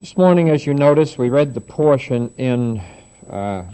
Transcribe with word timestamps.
This 0.00 0.16
morning, 0.16 0.48
as 0.48 0.64
you 0.64 0.74
notice, 0.74 1.18
we 1.18 1.28
read 1.28 1.54
the 1.54 1.60
portion 1.60 2.32
in 2.36 2.80
uh, 3.28 3.64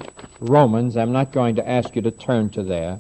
Romans. 0.40 0.96
I'm 0.96 1.12
not 1.12 1.32
going 1.32 1.56
to 1.56 1.68
ask 1.68 1.94
you 1.94 2.00
to 2.00 2.10
turn 2.10 2.48
to 2.52 2.62
there. 2.62 2.98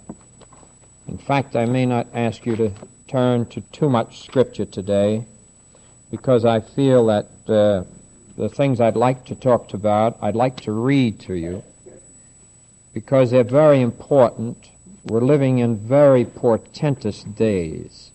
In 1.08 1.16
fact, 1.16 1.56
I 1.56 1.64
may 1.64 1.86
not 1.86 2.06
ask 2.12 2.44
you 2.44 2.54
to 2.56 2.72
turn 3.08 3.46
to 3.46 3.62
too 3.62 3.88
much 3.88 4.20
scripture 4.20 4.66
today 4.66 5.24
because 6.10 6.44
I 6.44 6.60
feel 6.60 7.06
that 7.06 7.28
uh, 7.48 7.84
the 8.36 8.50
things 8.50 8.78
I'd 8.78 8.94
like 8.94 9.24
to 9.24 9.34
talk 9.34 9.72
about, 9.72 10.18
I'd 10.20 10.36
like 10.36 10.60
to 10.60 10.72
read 10.72 11.18
to 11.20 11.32
you 11.32 11.64
because 12.92 13.30
they're 13.30 13.42
very 13.42 13.80
important. 13.80 14.68
We're 15.02 15.22
living 15.22 15.60
in 15.60 15.78
very 15.78 16.26
portentous 16.26 17.22
days. 17.24 18.10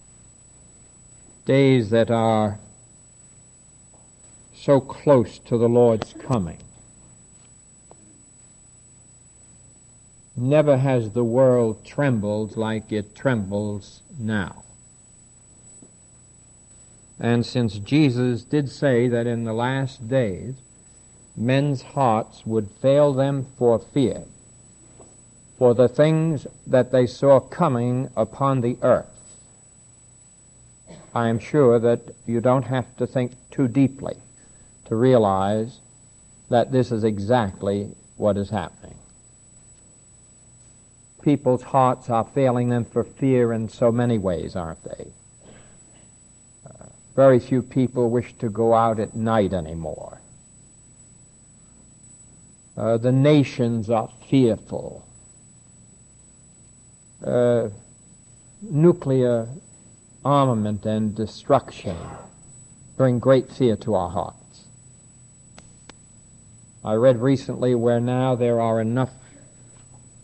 Days 1.46 1.90
that 1.90 2.12
are 2.12 2.60
so 4.60 4.82
close 4.82 5.40
to 5.40 5.58
the 5.58 5.70
Lord's 5.70 6.14
coming. 6.14 6.58
Never 10.36 10.78
has 10.78 11.12
the 11.12 11.24
world 11.24 11.86
trembled 11.86 12.58
like 12.58 12.92
it 12.92 13.16
trembles 13.16 14.02
now. 14.20 14.64
And 17.22 17.46
since 17.46 17.80
Jesus 17.80 18.44
did 18.44 18.70
say 18.70 19.08
that 19.08 19.28
in 19.28 19.46
the 19.46 19.54
last 19.54 20.10
days 20.10 20.56
men's 21.38 21.82
hearts 21.82 22.46
would 22.46 22.70
fail 22.82 23.14
them 23.14 23.48
for 23.58 23.80
fear, 23.80 24.26
for 25.58 25.74
the 25.74 25.88
things 25.88 26.46
that 26.68 26.92
they 26.92 27.08
saw 27.08 27.40
coming 27.40 28.10
upon 28.16 28.60
the 28.60 28.78
earth, 28.82 29.08
I 31.16 31.30
am 31.30 31.40
sure 31.40 31.80
that 31.80 32.02
you 32.26 32.42
don't 32.42 32.64
have 32.64 32.98
to 32.98 33.08
think 33.08 33.32
too 33.52 33.70
deeply 33.70 34.18
to 34.90 34.96
realize 34.96 35.80
that 36.50 36.72
this 36.72 36.92
is 36.92 37.04
exactly 37.04 37.96
what 38.18 38.38
is 38.38 38.50
happening. 38.50 38.98
People's 41.22 41.64
hearts 41.64 42.10
are 42.10 42.26
failing 42.26 42.70
them 42.70 42.86
for 42.86 43.04
fear 43.04 43.54
in 43.54 43.70
so 43.70 43.92
many 43.92 44.18
ways, 44.18 44.56
aren't 44.56 44.84
they? 44.84 45.12
Uh, 46.66 46.86
very 47.16 47.40
few 47.40 47.62
people 47.62 48.10
wish 48.10 48.34
to 48.40 48.50
go 48.50 48.74
out 48.74 49.00
at 49.00 49.16
night 49.16 49.54
anymore. 49.54 50.20
Uh, 52.76 52.98
the 52.98 53.12
nations 53.12 53.90
are 53.90 54.10
fearful. 54.28 55.06
Uh, 57.24 57.68
nuclear 58.62 59.48
armament 60.24 60.86
and 60.86 61.14
destruction 61.16 61.96
bring 62.98 63.20
great 63.20 63.52
fear 63.52 63.76
to 63.76 63.94
our 63.94 64.10
hearts. 64.10 64.39
I 66.84 66.94
read 66.94 67.22
recently 67.22 67.76
where 67.76 68.00
now 68.00 68.36
there 68.36 68.62
are 68.62 68.80
enough 68.80 69.12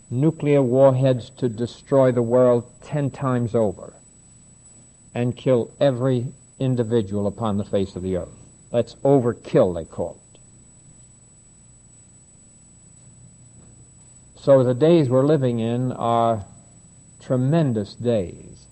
nuclear 0.10 0.62
warheads 0.62 1.30
to 1.32 1.50
destroy 1.50 2.12
the 2.12 2.22
world 2.22 2.64
ten 2.82 3.12
times 3.12 3.54
over 3.54 3.94
and 5.14 5.36
kill 5.36 5.72
every 5.80 6.28
individual 6.60 7.28
upon 7.28 7.58
the 7.58 7.66
face 7.66 7.96
of 7.96 8.04
the 8.04 8.18
earth. 8.18 8.30
That's 8.72 8.96
overkill, 8.96 9.76
they 9.76 9.86
call 9.86 10.20
it. 10.34 10.40
So 14.40 14.64
the 14.64 14.74
days 14.74 15.10
we're 15.10 15.26
living 15.26 15.60
in 15.60 15.92
are 15.92 16.46
tremendous 17.20 17.96
days. 17.96 18.68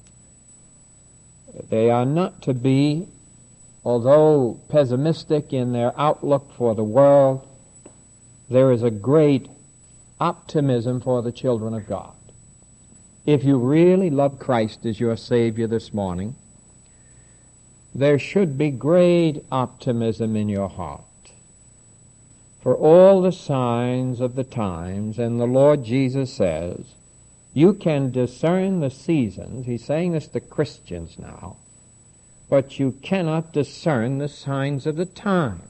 They 1.70 1.90
are 1.90 2.06
not 2.06 2.42
to 2.44 2.54
be, 2.54 3.08
although 3.84 4.60
pessimistic 4.70 5.52
in 5.52 5.74
their 5.74 6.00
outlook 6.00 6.52
for 6.54 6.76
the 6.76 6.84
world, 6.84 7.48
there 8.50 8.72
is 8.72 8.84
a 8.84 8.92
great 8.92 9.48
optimism 10.20 11.02
for 11.02 11.22
the 11.22 11.32
children 11.32 11.74
of 11.74 11.88
God. 11.88 12.14
If 13.26 13.44
you 13.44 13.58
really 13.58 14.10
love 14.10 14.40
Christ 14.40 14.86
as 14.86 15.00
your 15.00 15.16
Savior 15.16 15.68
this 15.68 15.94
morning, 15.94 16.36
there 17.96 18.20
should 18.20 18.58
be 18.58 18.70
great 18.70 19.44
optimism 19.52 20.36
in 20.36 20.50
your 20.50 20.70
heart. 20.70 21.02
For 22.62 22.76
all 22.76 23.22
the 23.22 23.32
signs 23.32 24.20
of 24.20 24.36
the 24.36 24.44
times, 24.44 25.20
and 25.20 25.40
the 25.40 25.46
Lord 25.46 25.84
Jesus 25.84 26.34
says, 26.34 26.96
you 27.54 27.74
can 27.74 28.10
discern 28.10 28.80
the 28.80 28.90
seasons. 28.90 29.66
He's 29.66 29.86
saying 29.86 30.14
this 30.14 30.28
to 30.30 30.40
Christians 30.40 31.20
now. 31.20 31.58
But 32.50 32.80
you 32.80 32.94
cannot 33.02 33.54
discern 33.54 34.18
the 34.18 34.28
signs 34.28 34.88
of 34.88 34.96
the 34.96 35.06
times. 35.06 35.62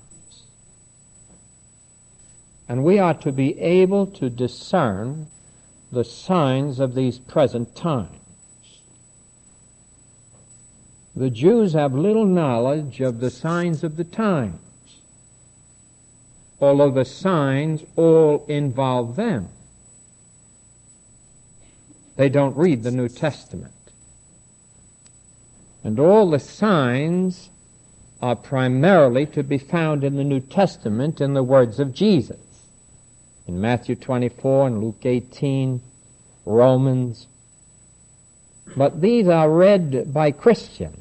And 2.67 2.83
we 2.83 2.97
are 2.97 3.13
to 3.15 3.31
be 3.31 3.59
able 3.59 4.07
to 4.07 4.29
discern 4.29 5.27
the 5.91 6.03
signs 6.03 6.79
of 6.79 6.95
these 6.95 7.19
present 7.19 7.75
times. 7.75 8.09
The 11.15 11.29
Jews 11.29 11.73
have 11.73 11.93
little 11.93 12.25
knowledge 12.25 12.99
of 13.01 13.19
the 13.19 13.29
signs 13.29 13.83
of 13.83 13.97
the 13.97 14.03
times, 14.03 15.01
although 16.59 16.89
the 16.89 17.05
signs 17.05 17.83
all 17.95 18.45
involve 18.47 19.15
them. 19.15 19.49
They 22.15 22.29
don't 22.29 22.57
read 22.57 22.81
the 22.81 22.91
New 22.91 23.09
Testament. 23.09 23.73
And 25.83 25.99
all 25.99 26.29
the 26.29 26.39
signs 26.39 27.49
are 28.21 28.35
primarily 28.35 29.25
to 29.27 29.43
be 29.43 29.57
found 29.57 30.03
in 30.03 30.15
the 30.15 30.23
New 30.23 30.39
Testament 30.39 31.19
in 31.19 31.33
the 31.33 31.43
words 31.43 31.79
of 31.79 31.93
Jesus 31.93 32.42
in 33.47 33.59
Matthew 33.59 33.95
24 33.95 34.67
and 34.67 34.83
Luke 34.83 35.05
18, 35.05 35.81
Romans. 36.45 37.27
But 38.75 39.01
these 39.01 39.27
are 39.27 39.49
read 39.49 40.13
by 40.13 40.31
Christians. 40.31 40.97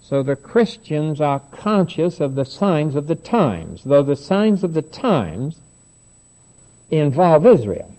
So 0.00 0.22
the 0.22 0.36
Christians 0.36 1.20
are 1.20 1.40
conscious 1.52 2.20
of 2.20 2.34
the 2.34 2.44
signs 2.44 2.96
of 2.96 3.06
the 3.06 3.14
times, 3.14 3.84
though 3.84 4.02
the 4.02 4.16
signs 4.16 4.62
of 4.64 4.74
the 4.74 4.82
times 4.82 5.60
involve 6.90 7.46
Israel. 7.46 7.94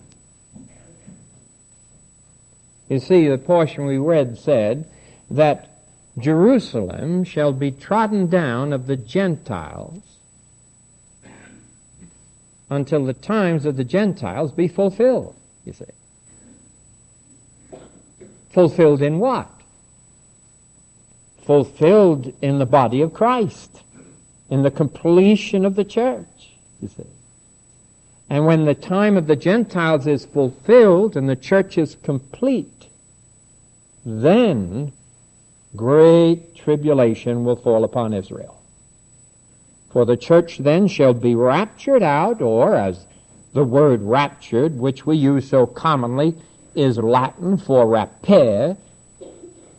You 2.88 3.00
see, 3.00 3.26
the 3.26 3.38
portion 3.38 3.86
we 3.86 3.98
read 3.98 4.38
said 4.38 4.88
that 5.30 5.70
Jerusalem 6.18 7.24
shall 7.24 7.52
be 7.52 7.72
trodden 7.72 8.28
down 8.28 8.72
of 8.72 8.86
the 8.86 8.96
Gentiles 8.96 10.13
until 12.70 13.04
the 13.04 13.12
times 13.12 13.66
of 13.66 13.76
the 13.76 13.84
Gentiles 13.84 14.52
be 14.52 14.68
fulfilled, 14.68 15.36
you 15.64 15.72
see. 15.72 15.84
Fulfilled 18.50 19.02
in 19.02 19.18
what? 19.18 19.50
Fulfilled 21.42 22.32
in 22.40 22.58
the 22.58 22.66
body 22.66 23.02
of 23.02 23.12
Christ, 23.12 23.82
in 24.48 24.62
the 24.62 24.70
completion 24.70 25.64
of 25.64 25.74
the 25.74 25.84
church, 25.84 26.52
you 26.80 26.88
see. 26.88 27.04
And 28.30 28.46
when 28.46 28.64
the 28.64 28.74
time 28.74 29.16
of 29.16 29.26
the 29.26 29.36
Gentiles 29.36 30.06
is 30.06 30.24
fulfilled 30.24 31.16
and 31.16 31.28
the 31.28 31.36
church 31.36 31.76
is 31.76 31.96
complete, 32.02 32.88
then 34.04 34.92
great 35.76 36.54
tribulation 36.54 37.44
will 37.44 37.56
fall 37.56 37.84
upon 37.84 38.14
Israel. 38.14 38.60
For 39.94 40.04
the 40.04 40.16
church 40.16 40.58
then 40.58 40.88
shall 40.88 41.14
be 41.14 41.36
raptured 41.36 42.02
out, 42.02 42.42
or 42.42 42.74
as 42.74 43.06
the 43.52 43.62
word 43.62 44.02
raptured, 44.02 44.76
which 44.76 45.06
we 45.06 45.16
use 45.16 45.48
so 45.48 45.66
commonly, 45.66 46.34
is 46.74 46.98
Latin 46.98 47.56
for 47.56 47.86
rapere, 47.86 48.76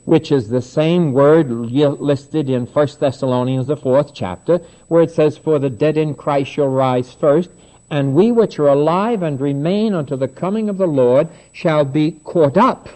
which 0.06 0.32
is 0.32 0.48
the 0.48 0.62
same 0.62 1.12
word 1.12 1.52
listed 1.52 2.50
in 2.50 2.66
1 2.66 2.88
Thessalonians, 2.98 3.68
the 3.68 3.76
fourth 3.76 4.14
chapter, 4.14 4.62
where 4.88 5.02
it 5.02 5.12
says, 5.12 5.38
For 5.38 5.60
the 5.60 5.70
dead 5.70 5.98
in 5.98 6.14
Christ 6.14 6.50
shall 6.50 6.70
rise 6.70 7.14
first, 7.14 7.50
and 7.92 8.16
we 8.16 8.32
which 8.32 8.58
are 8.58 8.70
alive 8.70 9.22
and 9.22 9.42
remain 9.42 9.94
unto 9.94 10.16
the 10.16 10.30
coming 10.30 10.70
of 10.70 10.78
the 10.78 10.88
Lord 10.88 11.28
shall 11.52 11.84
be 11.84 12.14
caught 12.24 12.56
up, 12.56 12.88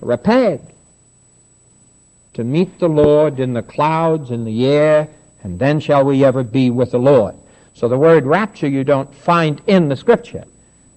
repaired, 0.00 0.60
to 2.34 2.44
meet 2.44 2.78
the 2.78 2.88
Lord 2.88 3.40
in 3.40 3.54
the 3.54 3.62
clouds, 3.62 4.30
in 4.30 4.44
the 4.44 4.66
air, 4.66 5.08
and 5.44 5.58
then 5.58 5.78
shall 5.78 6.04
we 6.04 6.24
ever 6.24 6.42
be 6.42 6.70
with 6.70 6.90
the 6.90 6.98
Lord. 6.98 7.36
So 7.74 7.86
the 7.88 7.98
word 7.98 8.24
rapture 8.24 8.68
you 8.68 8.82
don't 8.82 9.14
find 9.14 9.60
in 9.66 9.88
the 9.88 9.96
scripture, 9.96 10.44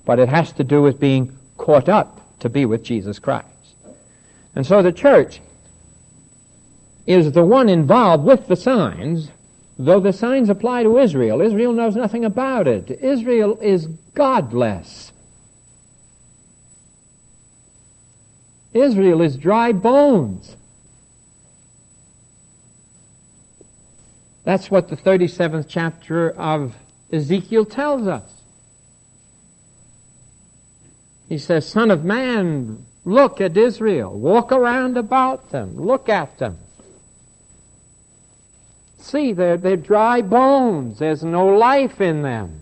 but 0.06 0.20
it 0.20 0.30
has 0.30 0.52
to 0.54 0.64
do 0.64 0.82
with 0.82 1.00
being 1.00 1.38
caught 1.58 1.90
up 1.90 2.40
to 2.40 2.50
be 2.50 2.66
with 2.66 2.84
Jesus 2.84 3.20
Christ. 3.20 3.48
And 4.56 4.66
so 4.66 4.82
the 4.82 4.92
church 4.92 5.42
is 7.06 7.32
the 7.32 7.44
one 7.44 7.70
involved 7.70 8.24
with 8.24 8.48
the 8.48 8.56
signs, 8.56 9.30
though 9.78 10.00
the 10.00 10.14
signs 10.14 10.50
apply 10.50 10.84
to 10.84 10.98
Israel. 10.98 11.42
Israel 11.42 11.74
knows 11.74 11.96
nothing 11.96 12.26
about 12.26 12.68
it. 12.68 12.90
Israel 13.02 13.58
is 13.62 13.88
godless. 14.14 15.12
Israel 18.74 19.22
is 19.22 19.38
dry 19.38 19.72
bones. 19.72 20.56
That's 24.48 24.72
what 24.72 24.88
the 24.88 24.96
37th 24.96 25.66
chapter 25.68 26.30
of 26.30 26.74
Ezekiel 27.12 27.66
tells 27.66 28.08
us. 28.08 28.32
He 31.28 31.38
says, 31.38 31.68
Son 31.68 31.92
of 31.92 32.06
man, 32.06 32.86
look 33.04 33.42
at 33.42 33.58
Israel. 33.58 34.18
Walk 34.18 34.54
around 34.54 34.96
about 34.96 35.50
them. 35.50 35.76
Look 35.76 36.08
at 36.08 36.38
them. 36.38 36.58
See, 39.00 39.34
they're, 39.34 39.58
they're 39.58 39.76
dry 39.76 40.22
bones. 40.22 41.00
There's 41.00 41.26
no 41.26 41.48
life 41.48 42.00
in 42.00 42.22
them. 42.22 42.62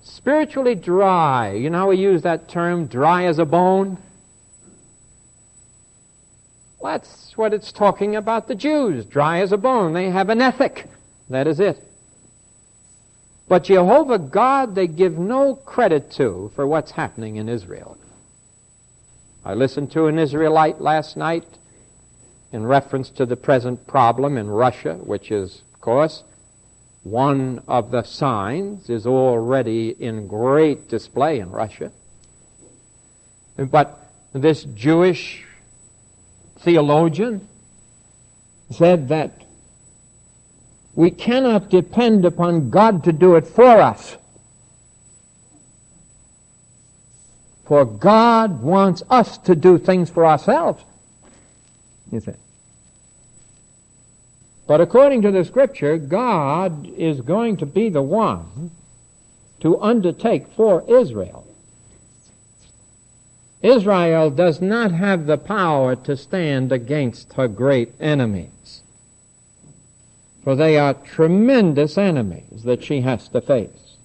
Spiritually 0.00 0.74
dry. 0.74 1.52
You 1.52 1.68
know 1.68 1.80
how 1.80 1.88
we 1.90 1.98
use 1.98 2.22
that 2.22 2.48
term, 2.48 2.86
dry 2.86 3.26
as 3.26 3.38
a 3.38 3.44
bone? 3.44 3.98
Well, 6.80 6.94
that's 6.94 7.36
what 7.36 7.52
it's 7.52 7.72
talking 7.72 8.16
about 8.16 8.48
the 8.48 8.54
Jews, 8.54 9.04
dry 9.04 9.40
as 9.40 9.52
a 9.52 9.58
bone. 9.58 9.92
They 9.92 10.08
have 10.08 10.30
an 10.30 10.40
ethic. 10.40 10.86
That 11.28 11.46
is 11.46 11.60
it. 11.60 11.84
But 13.48 13.64
Jehovah 13.64 14.18
God, 14.18 14.74
they 14.74 14.86
give 14.86 15.18
no 15.18 15.54
credit 15.54 16.10
to 16.12 16.50
for 16.54 16.66
what's 16.66 16.92
happening 16.92 17.36
in 17.36 17.48
Israel. 17.48 17.98
I 19.44 19.54
listened 19.54 19.92
to 19.92 20.06
an 20.06 20.18
Israelite 20.18 20.80
last 20.80 21.16
night 21.16 21.46
in 22.52 22.64
reference 22.64 23.10
to 23.10 23.26
the 23.26 23.36
present 23.36 23.86
problem 23.86 24.38
in 24.38 24.48
Russia, 24.48 24.94
which 24.94 25.30
is, 25.30 25.62
of 25.74 25.80
course, 25.80 26.24
one 27.02 27.62
of 27.68 27.90
the 27.90 28.02
signs 28.02 28.88
is 28.88 29.06
already 29.06 29.90
in 29.90 30.26
great 30.26 30.88
display 30.88 31.40
in 31.40 31.50
Russia. 31.50 31.92
But 33.56 33.98
this 34.32 34.64
Jewish 34.64 35.44
theologian 36.60 37.48
said 38.70 39.08
that 39.08 39.44
we 40.94 41.10
cannot 41.10 41.70
depend 41.70 42.24
upon 42.24 42.70
God 42.70 43.04
to 43.04 43.12
do 43.12 43.36
it 43.36 43.46
for 43.46 43.80
us. 43.80 44.16
For 47.64 47.84
God 47.84 48.62
wants 48.62 49.02
us 49.08 49.38
to 49.38 49.54
do 49.54 49.78
things 49.78 50.10
for 50.10 50.26
ourselves. 50.26 50.84
You 52.10 52.20
see. 52.20 52.32
But 54.66 54.80
according 54.80 55.22
to 55.22 55.30
the 55.30 55.44
scripture, 55.44 55.96
God 55.96 56.86
is 56.86 57.20
going 57.20 57.56
to 57.58 57.66
be 57.66 57.88
the 57.88 58.02
one 58.02 58.70
to 59.60 59.80
undertake 59.80 60.48
for 60.48 60.84
Israel 60.88 61.46
Israel 63.62 64.30
does 64.30 64.60
not 64.60 64.90
have 64.92 65.26
the 65.26 65.36
power 65.36 65.94
to 65.94 66.16
stand 66.16 66.72
against 66.72 67.34
her 67.34 67.46
great 67.46 67.92
enemies. 68.00 68.82
For 70.42 70.56
they 70.56 70.78
are 70.78 70.94
tremendous 70.94 71.98
enemies 71.98 72.62
that 72.64 72.82
she 72.82 73.02
has 73.02 73.28
to 73.28 73.40
face. 73.40 73.96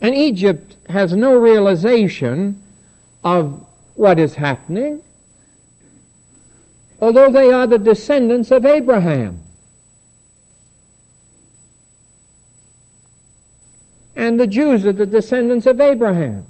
And 0.00 0.14
Egypt 0.14 0.76
has 0.90 1.14
no 1.14 1.36
realization 1.36 2.62
of 3.24 3.66
what 3.94 4.18
is 4.18 4.34
happening, 4.34 5.02
although 7.00 7.32
they 7.32 7.50
are 7.50 7.66
the 7.66 7.78
descendants 7.78 8.50
of 8.50 8.66
Abraham. 8.66 9.40
And 14.14 14.38
the 14.38 14.46
Jews 14.46 14.84
are 14.84 14.92
the 14.92 15.06
descendants 15.06 15.66
of 15.66 15.80
Abraham. 15.80 16.44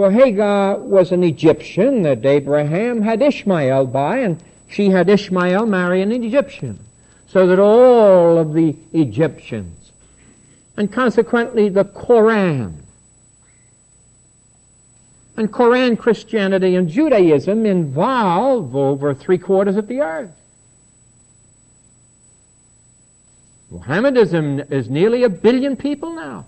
For 0.00 0.10
Hagar 0.10 0.78
was 0.78 1.12
an 1.12 1.22
Egyptian 1.22 2.04
that 2.04 2.24
Abraham 2.24 3.02
had 3.02 3.20
Ishmael 3.20 3.84
by, 3.88 4.20
and 4.20 4.42
she 4.66 4.88
had 4.88 5.10
Ishmael 5.10 5.66
marry 5.66 6.00
an 6.00 6.10
Egyptian. 6.10 6.78
So 7.26 7.46
that 7.46 7.58
all 7.58 8.38
of 8.38 8.54
the 8.54 8.74
Egyptians, 8.94 9.92
and 10.78 10.90
consequently 10.90 11.68
the 11.68 11.84
Koran, 11.84 12.82
and 15.36 15.52
Koran 15.52 15.98
Christianity 15.98 16.76
and 16.76 16.88
Judaism 16.88 17.66
involve 17.66 18.74
over 18.74 19.12
three 19.12 19.36
quarters 19.36 19.76
of 19.76 19.86
the 19.86 20.00
earth. 20.00 20.34
Mohammedanism 23.70 24.60
is 24.70 24.88
nearly 24.88 25.24
a 25.24 25.28
billion 25.28 25.76
people 25.76 26.14
now. 26.14 26.46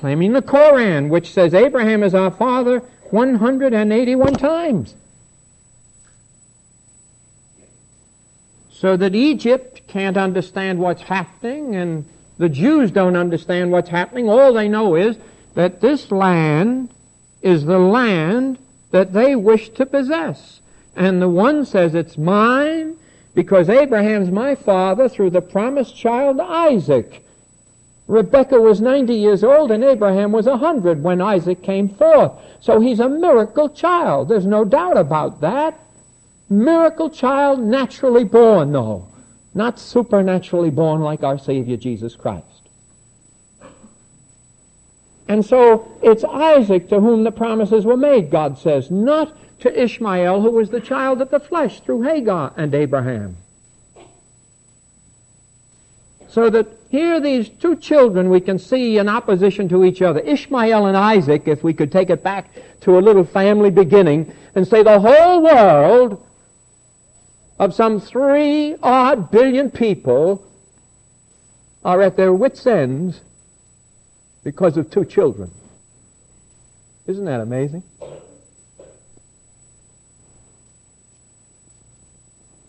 Claiming 0.00 0.32
the 0.32 0.40
Koran, 0.40 1.10
which 1.10 1.30
says 1.30 1.52
Abraham 1.52 2.02
is 2.02 2.14
our 2.14 2.30
father 2.30 2.78
181 3.10 4.32
times. 4.32 4.94
So 8.70 8.96
that 8.96 9.14
Egypt 9.14 9.82
can't 9.88 10.16
understand 10.16 10.78
what's 10.78 11.02
happening 11.02 11.76
and 11.76 12.06
the 12.38 12.48
Jews 12.48 12.90
don't 12.90 13.14
understand 13.14 13.72
what's 13.72 13.90
happening. 13.90 14.30
All 14.30 14.54
they 14.54 14.68
know 14.68 14.94
is 14.94 15.18
that 15.52 15.82
this 15.82 16.10
land 16.10 16.88
is 17.42 17.66
the 17.66 17.78
land 17.78 18.58
that 18.92 19.12
they 19.12 19.36
wish 19.36 19.68
to 19.70 19.84
possess. 19.84 20.62
And 20.96 21.20
the 21.20 21.28
one 21.28 21.66
says 21.66 21.94
it's 21.94 22.16
mine 22.16 22.96
because 23.34 23.68
Abraham's 23.68 24.30
my 24.30 24.54
father 24.54 25.10
through 25.10 25.30
the 25.30 25.42
promised 25.42 25.94
child 25.94 26.40
Isaac. 26.40 27.22
Rebekah 28.10 28.60
was 28.60 28.80
90 28.80 29.14
years 29.14 29.44
old 29.44 29.70
and 29.70 29.84
Abraham 29.84 30.32
was 30.32 30.46
100 30.46 31.00
when 31.00 31.20
Isaac 31.20 31.62
came 31.62 31.88
forth. 31.88 32.32
So 32.58 32.80
he's 32.80 32.98
a 32.98 33.08
miracle 33.08 33.68
child. 33.68 34.28
There's 34.28 34.46
no 34.46 34.64
doubt 34.64 34.96
about 34.96 35.40
that. 35.42 35.78
Miracle 36.48 37.08
child, 37.08 37.60
naturally 37.60 38.24
born, 38.24 38.72
though. 38.72 39.06
Not 39.54 39.78
supernaturally 39.78 40.70
born 40.70 41.02
like 41.02 41.22
our 41.22 41.38
Savior 41.38 41.76
Jesus 41.76 42.16
Christ. 42.16 42.68
And 45.28 45.46
so 45.46 45.96
it's 46.02 46.24
Isaac 46.24 46.88
to 46.88 46.98
whom 46.98 47.22
the 47.22 47.30
promises 47.30 47.86
were 47.86 47.96
made, 47.96 48.32
God 48.32 48.58
says, 48.58 48.90
not 48.90 49.32
to 49.60 49.82
Ishmael, 49.82 50.40
who 50.40 50.50
was 50.50 50.70
the 50.70 50.80
child 50.80 51.22
of 51.22 51.30
the 51.30 51.38
flesh 51.38 51.78
through 51.78 52.02
Hagar 52.02 52.52
and 52.56 52.74
Abraham. 52.74 53.36
So 56.30 56.48
that 56.50 56.68
here 56.90 57.20
these 57.20 57.48
two 57.48 57.74
children 57.74 58.30
we 58.30 58.40
can 58.40 58.56
see 58.56 58.98
in 58.98 59.08
opposition 59.08 59.68
to 59.70 59.84
each 59.84 60.00
other. 60.00 60.20
Ishmael 60.20 60.86
and 60.86 60.96
Isaac, 60.96 61.48
if 61.48 61.64
we 61.64 61.74
could 61.74 61.90
take 61.90 62.08
it 62.08 62.22
back 62.22 62.50
to 62.82 62.98
a 62.98 63.00
little 63.00 63.24
family 63.24 63.70
beginning 63.70 64.32
and 64.54 64.66
say 64.66 64.84
the 64.84 65.00
whole 65.00 65.42
world 65.42 66.24
of 67.58 67.74
some 67.74 68.00
three 68.00 68.76
odd 68.80 69.32
billion 69.32 69.72
people 69.72 70.46
are 71.84 72.00
at 72.00 72.16
their 72.16 72.32
wits' 72.32 72.64
ends 72.64 73.20
because 74.44 74.76
of 74.76 74.88
two 74.88 75.04
children. 75.04 75.50
Isn't 77.08 77.24
that 77.24 77.40
amazing? 77.40 77.82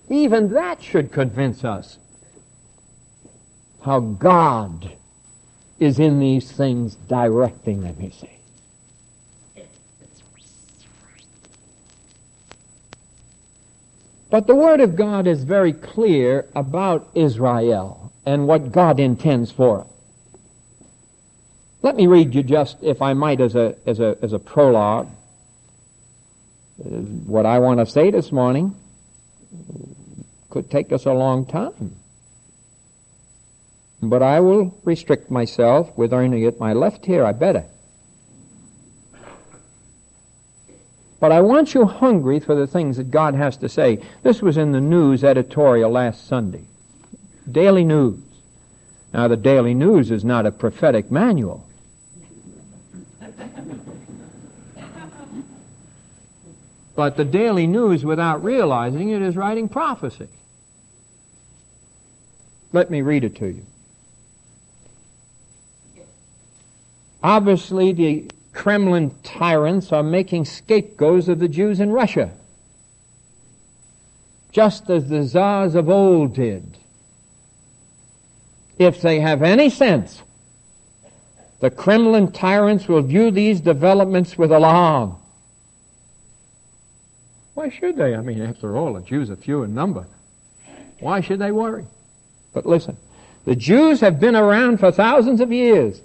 Even 0.10 0.52
that 0.54 0.82
should 0.82 1.12
convince 1.12 1.64
us 1.64 2.00
how 3.82 4.00
God 4.00 4.92
is 5.80 6.00
in 6.00 6.20
these 6.20 6.52
things 6.52 6.96
directing 6.96 7.82
them, 7.82 7.96
you 8.00 8.12
see. 8.12 8.30
But 14.30 14.48
the 14.48 14.56
Word 14.56 14.80
of 14.80 14.96
God 14.96 15.28
is 15.28 15.44
very 15.44 15.74
clear 15.74 16.48
about 16.56 17.10
Israel 17.16 18.14
and 18.26 18.48
what 18.48 18.72
God 18.72 19.00
intends 19.00 19.52
for 19.52 19.82
it. 19.82 19.88
Let 21.82 21.96
me 21.96 22.08
read 22.08 22.34
you 22.36 22.44
just, 22.44 22.78
if 22.82 23.02
I 23.02 23.14
might, 23.14 23.42
as 23.42 23.56
a, 23.56 23.76
as 23.86 24.00
a, 24.00 24.16
as 24.22 24.34
a 24.34 24.40
prologue, 24.40 25.10
uh, 26.80 26.90
what 26.90 27.46
I 27.46 27.60
want 27.60 27.80
to 27.80 27.86
say 27.86 28.12
this 28.12 28.32
morning 28.32 28.76
could 30.50 30.70
take 30.70 30.92
us 30.92 31.06
a 31.06 31.14
long 31.14 31.46
time. 31.46 31.96
But 34.02 34.24
I 34.24 34.40
will 34.40 34.76
restrict 34.84 35.30
myself 35.30 35.96
with 35.98 36.12
earning 36.14 36.44
it 36.44 36.60
my 36.60 36.74
left 36.74 37.06
here, 37.06 37.24
I 37.24 37.34
better. 37.34 37.66
But 41.20 41.32
I 41.32 41.42
want 41.42 41.76
you 41.76 41.86
hungry 41.86 42.40
for 42.40 42.56
the 42.56 42.66
things 42.66 42.98
that 42.98 43.12
God 43.12 43.36
has 43.36 43.58
to 43.58 43.70
say. 43.70 44.00
This 44.24 44.42
was 44.42 44.58
in 44.58 44.72
the 44.72 44.82
news 44.82 45.24
editorial 45.24 45.92
last 45.92 46.28
Sunday. 46.28 46.66
Daily 47.50 47.84
News. 47.84 48.20
Now, 49.14 49.28
the 49.28 49.38
Daily 49.38 49.76
News 49.76 50.10
is 50.10 50.26
not 50.26 50.48
a 50.48 50.52
prophetic 50.52 51.12
manual. 51.12 51.68
But 56.96 57.18
the 57.18 57.26
Daily 57.26 57.68
News, 57.68 58.04
without 58.04 58.44
realizing 58.44 59.10
it, 59.10 59.22
is 59.22 59.36
writing 59.36 59.70
prophecy. 59.70 60.28
Let 62.74 62.90
me 62.90 63.02
read 63.02 63.24
it 63.24 63.36
to 63.38 63.48
you. 63.48 63.66
Obviously, 67.24 67.94
the 67.94 68.32
Kremlin 68.54 69.14
tyrants 69.24 69.92
are 69.92 70.04
making 70.04 70.46
scapegoats 70.46 71.28
of 71.28 71.40
the 71.40 71.48
Jews 71.48 71.80
in 71.80 71.92
Russia, 71.92 72.32
just 74.52 74.90
as 74.90 75.08
the 75.08 75.24
czars 75.24 75.76
of 75.76 75.90
old 75.90 76.34
did. 76.34 76.78
If 78.78 79.02
they 79.02 79.20
have 79.20 79.44
any 79.44 79.70
sense, 79.70 80.22
the 81.60 81.70
Kremlin 81.70 82.32
tyrants 82.32 82.88
will 82.88 83.04
view 83.04 83.30
these 83.30 83.62
developments 83.62 84.38
with 84.38 84.52
alarm. 84.52 85.16
Why 87.54 87.70
should 87.70 87.98
they? 87.98 88.16
I 88.16 88.22
mean, 88.22 88.42
after 88.42 88.76
all, 88.76 88.94
the 88.94 89.02
Jews 89.02 89.30
are 89.30 89.36
few 89.36 89.62
in 89.64 89.76
number. 89.76 90.08
Why 91.00 91.22
should 91.22 91.40
they 91.40 91.52
worry? 91.52 91.86
But 92.54 92.66
listen, 92.66 92.98
the 93.46 93.56
Jews 93.56 94.00
have 94.02 94.20
been 94.20 94.36
around 94.36 94.80
for 94.80 94.92
thousands 94.92 95.42
of 95.42 95.52
years. 95.52 96.02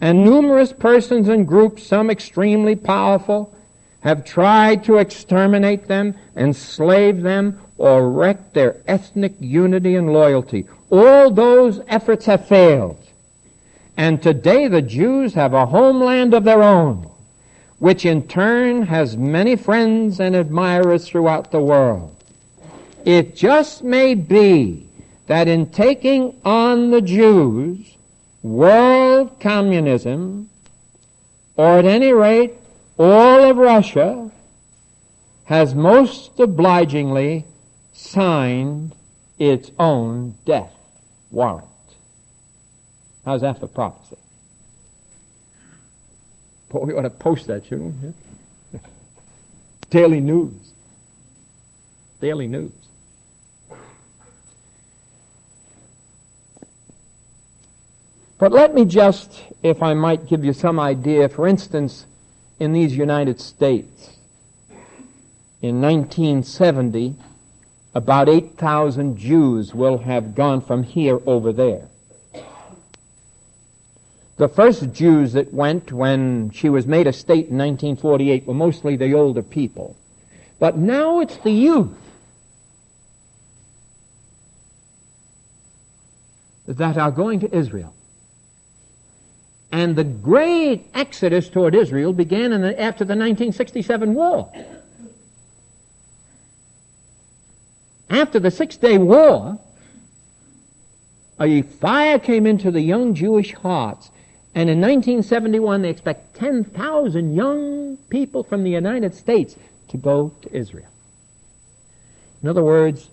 And 0.00 0.24
numerous 0.24 0.72
persons 0.72 1.28
and 1.28 1.46
groups, 1.46 1.86
some 1.86 2.10
extremely 2.10 2.76
powerful, 2.76 3.54
have 4.00 4.24
tried 4.24 4.84
to 4.84 4.98
exterminate 4.98 5.88
them, 5.88 6.14
enslave 6.36 7.22
them, 7.22 7.60
or 7.78 8.10
wreck 8.10 8.52
their 8.52 8.76
ethnic 8.86 9.34
unity 9.40 9.96
and 9.96 10.12
loyalty. 10.12 10.66
All 10.90 11.30
those 11.30 11.80
efforts 11.88 12.26
have 12.26 12.46
failed. 12.46 12.98
And 13.96 14.22
today 14.22 14.68
the 14.68 14.82
Jews 14.82 15.34
have 15.34 15.52
a 15.54 15.66
homeland 15.66 16.32
of 16.32 16.44
their 16.44 16.62
own, 16.62 17.10
which 17.80 18.06
in 18.06 18.28
turn 18.28 18.82
has 18.82 19.16
many 19.16 19.56
friends 19.56 20.20
and 20.20 20.36
admirers 20.36 21.08
throughout 21.08 21.50
the 21.50 21.60
world. 21.60 22.14
It 23.04 23.34
just 23.34 23.82
may 23.82 24.14
be 24.14 24.86
that 25.26 25.48
in 25.48 25.70
taking 25.70 26.36
on 26.44 26.90
the 26.90 27.02
Jews, 27.02 27.97
world 28.42 29.40
communism, 29.40 30.50
or 31.56 31.78
at 31.78 31.84
any 31.84 32.12
rate, 32.12 32.54
all 32.98 33.44
of 33.44 33.56
Russia, 33.56 34.30
has 35.44 35.74
most 35.74 36.38
obligingly 36.38 37.44
signed 37.92 38.94
its 39.38 39.70
own 39.78 40.34
death 40.44 40.74
warrant. 41.30 41.66
How's 43.24 43.40
that 43.42 43.58
for 43.58 43.66
prophecy? 43.66 44.16
We 46.70 46.92
ought 46.94 47.02
to 47.02 47.10
post 47.10 47.46
that, 47.46 47.64
shouldn't 47.64 47.94
we? 48.72 48.78
Daily 49.90 50.20
news. 50.20 50.72
Daily 52.20 52.46
news. 52.46 52.72
But 58.38 58.52
let 58.52 58.72
me 58.72 58.84
just, 58.84 59.42
if 59.64 59.82
I 59.82 59.94
might 59.94 60.28
give 60.28 60.44
you 60.44 60.52
some 60.52 60.78
idea, 60.78 61.28
for 61.28 61.48
instance, 61.48 62.06
in 62.60 62.72
these 62.72 62.96
United 62.96 63.40
States, 63.40 64.16
in 65.60 65.80
1970, 65.80 67.16
about 67.94 68.28
8,000 68.28 69.16
Jews 69.16 69.74
will 69.74 69.98
have 69.98 70.36
gone 70.36 70.60
from 70.60 70.84
here 70.84 71.18
over 71.26 71.52
there. 71.52 71.88
The 74.36 74.48
first 74.48 74.92
Jews 74.92 75.32
that 75.32 75.52
went 75.52 75.90
when 75.90 76.50
she 76.50 76.68
was 76.68 76.86
made 76.86 77.08
a 77.08 77.12
state 77.12 77.48
in 77.48 77.58
1948 77.58 78.46
were 78.46 78.54
mostly 78.54 78.94
the 78.94 79.14
older 79.14 79.42
people. 79.42 79.96
But 80.60 80.78
now 80.78 81.18
it's 81.18 81.38
the 81.38 81.50
youth 81.50 81.90
that 86.68 86.96
are 86.96 87.10
going 87.10 87.40
to 87.40 87.52
Israel. 87.52 87.94
And 89.70 89.96
the 89.96 90.04
great 90.04 90.86
exodus 90.94 91.48
toward 91.48 91.74
Israel 91.74 92.12
began 92.12 92.50
the, 92.50 92.80
after 92.80 93.04
the 93.04 93.14
1967 93.14 94.14
war. 94.14 94.50
After 98.08 98.40
the 98.40 98.50
Six 98.50 98.76
Day 98.78 98.96
War, 98.96 99.58
a 101.38 101.62
fire 101.62 102.18
came 102.18 102.46
into 102.46 102.70
the 102.70 102.80
young 102.80 103.14
Jewish 103.14 103.52
hearts. 103.52 104.10
And 104.54 104.70
in 104.70 104.80
1971, 104.80 105.82
they 105.82 105.90
expect 105.90 106.34
10,000 106.36 107.34
young 107.34 107.96
people 108.08 108.42
from 108.42 108.64
the 108.64 108.70
United 108.70 109.14
States 109.14 109.56
to 109.88 109.96
go 109.98 110.34
to 110.42 110.56
Israel. 110.56 110.88
In 112.42 112.48
other 112.48 112.64
words, 112.64 113.10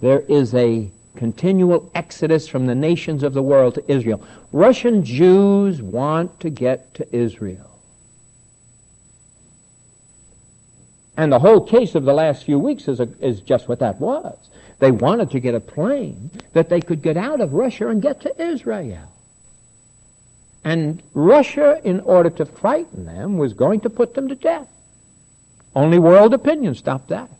there 0.00 0.20
is 0.20 0.54
a 0.54 0.90
continual 1.18 1.90
exodus 1.96 2.46
from 2.46 2.66
the 2.66 2.74
nations 2.74 3.24
of 3.24 3.34
the 3.34 3.42
world 3.42 3.74
to 3.74 3.92
Israel. 3.92 4.24
Russian 4.52 5.04
Jews 5.04 5.82
want 5.82 6.38
to 6.40 6.48
get 6.48 6.94
to 6.94 7.14
Israel. 7.14 7.68
And 11.16 11.32
the 11.32 11.40
whole 11.40 11.60
case 11.60 11.96
of 11.96 12.04
the 12.04 12.12
last 12.12 12.44
few 12.44 12.60
weeks 12.60 12.86
is, 12.86 13.00
a, 13.00 13.08
is 13.20 13.40
just 13.40 13.68
what 13.68 13.80
that 13.80 14.00
was. 14.00 14.38
They 14.78 14.92
wanted 14.92 15.32
to 15.32 15.40
get 15.40 15.56
a 15.56 15.60
plane 15.60 16.30
that 16.52 16.68
they 16.68 16.80
could 16.80 17.02
get 17.02 17.16
out 17.16 17.40
of 17.40 17.52
Russia 17.52 17.88
and 17.88 18.00
get 18.00 18.20
to 18.20 18.40
Israel. 18.40 19.12
And 20.62 21.02
Russia, 21.14 21.80
in 21.82 21.98
order 22.00 22.30
to 22.30 22.46
frighten 22.46 23.06
them, 23.06 23.38
was 23.38 23.54
going 23.54 23.80
to 23.80 23.90
put 23.90 24.14
them 24.14 24.28
to 24.28 24.36
death. 24.36 24.68
Only 25.74 25.98
world 25.98 26.32
opinion 26.32 26.76
stopped 26.76 27.08
that. 27.08 27.30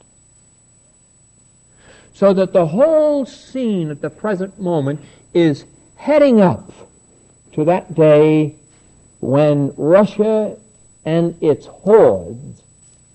So 2.18 2.32
that 2.32 2.52
the 2.52 2.66
whole 2.66 3.26
scene 3.26 3.92
at 3.92 4.00
the 4.00 4.10
present 4.10 4.60
moment 4.60 4.98
is 5.34 5.64
heading 5.94 6.40
up 6.40 6.72
to 7.52 7.64
that 7.66 7.94
day 7.94 8.56
when 9.20 9.72
Russia 9.76 10.56
and 11.04 11.40
its 11.40 11.66
hordes 11.66 12.64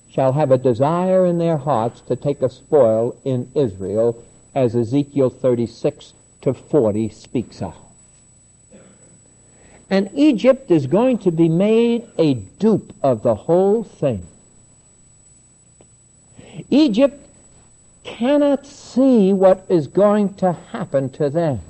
shall 0.09 0.31
have 0.31 0.51
a 0.51 0.57
desire 0.57 1.25
in 1.25 1.37
their 1.37 1.57
hearts 1.57 1.99
to 2.07 2.15
take 2.15 2.41
a 2.41 2.49
spoil 2.49 3.19
in 3.25 3.51
Israel, 3.55 4.23
as 4.55 4.73
Ezekiel 4.73 5.29
36 5.29 6.13
to 6.43 6.53
40 6.53 7.09
speaks 7.09 7.61
of. 7.61 7.75
And 9.89 10.11
Egypt 10.13 10.71
is 10.71 10.87
going 10.87 11.17
to 11.17 11.31
be 11.31 11.49
made 11.49 12.07
a 12.17 12.35
dupe 12.35 12.93
of 13.03 13.21
the 13.21 13.35
whole 13.35 13.83
thing. 13.83 14.25
Egypt 16.69 17.22
cannot 18.03 18.65
see 18.65 19.33
what 19.33 19.65
is 19.69 19.87
going 19.87 20.33
to 20.35 20.53
happen 20.71 21.09
to 21.11 21.29
them. 21.29 21.61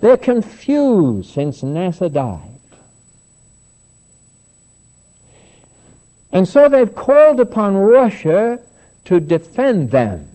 They're 0.00 0.16
confused 0.16 1.30
since 1.30 1.62
Nasser 1.62 2.08
died. 2.08 2.42
And 6.30 6.46
so 6.46 6.68
they've 6.68 6.94
called 6.94 7.40
upon 7.40 7.76
Russia 7.76 8.60
to 9.06 9.18
defend 9.18 9.90
them. 9.90 10.28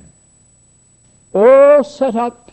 All 1.34 1.84
set 1.84 2.16
up 2.16 2.52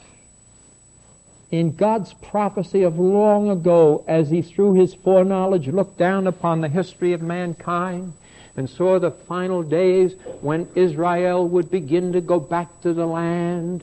in 1.51 1.75
God's 1.75 2.13
prophecy 2.15 2.83
of 2.83 2.99
long 2.99 3.51
ago 3.51 4.05
as 4.07 4.31
he 4.31 4.43
through 4.43 4.75
his 4.75 4.95
foreknowledge 4.95 5.67
looked 5.69 5.99
down 5.99 6.27
upon 6.27 6.61
the 6.61 6.69
history 6.69 7.13
of 7.13 7.23
mankind 7.23 8.13
and 8.61 8.69
saw 8.69 8.99
the 8.99 9.11
final 9.11 9.63
days 9.63 10.13
when 10.43 10.69
Israel 10.75 11.49
would 11.49 11.71
begin 11.71 12.13
to 12.13 12.21
go 12.21 12.39
back 12.39 12.69
to 12.83 12.93
the 12.93 13.07
land, 13.07 13.83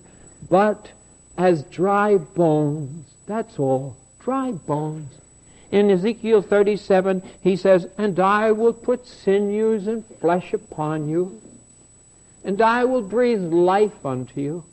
but 0.51 0.91
as 1.36 1.63
dry 1.63 2.15
bones. 2.17 3.07
That's 3.25 3.57
all. 3.57 3.98
Dry 4.19 4.51
bones. 4.51 5.12
In 5.72 5.89
Ezekiel 5.89 6.43
37, 6.43 7.24
he 7.41 7.55
says, 7.55 7.88
And 7.98 8.19
I 8.19 8.51
will 8.51 8.72
put 8.72 9.07
sinews 9.07 9.88
and 9.88 10.05
flesh 10.22 10.53
upon 10.53 11.10
you, 11.10 11.41
and 12.43 12.62
I 12.62 12.86
will 12.86 13.01
breathe 13.01 13.41
life 13.41 14.05
unto 14.05 14.39
you. 14.39 14.63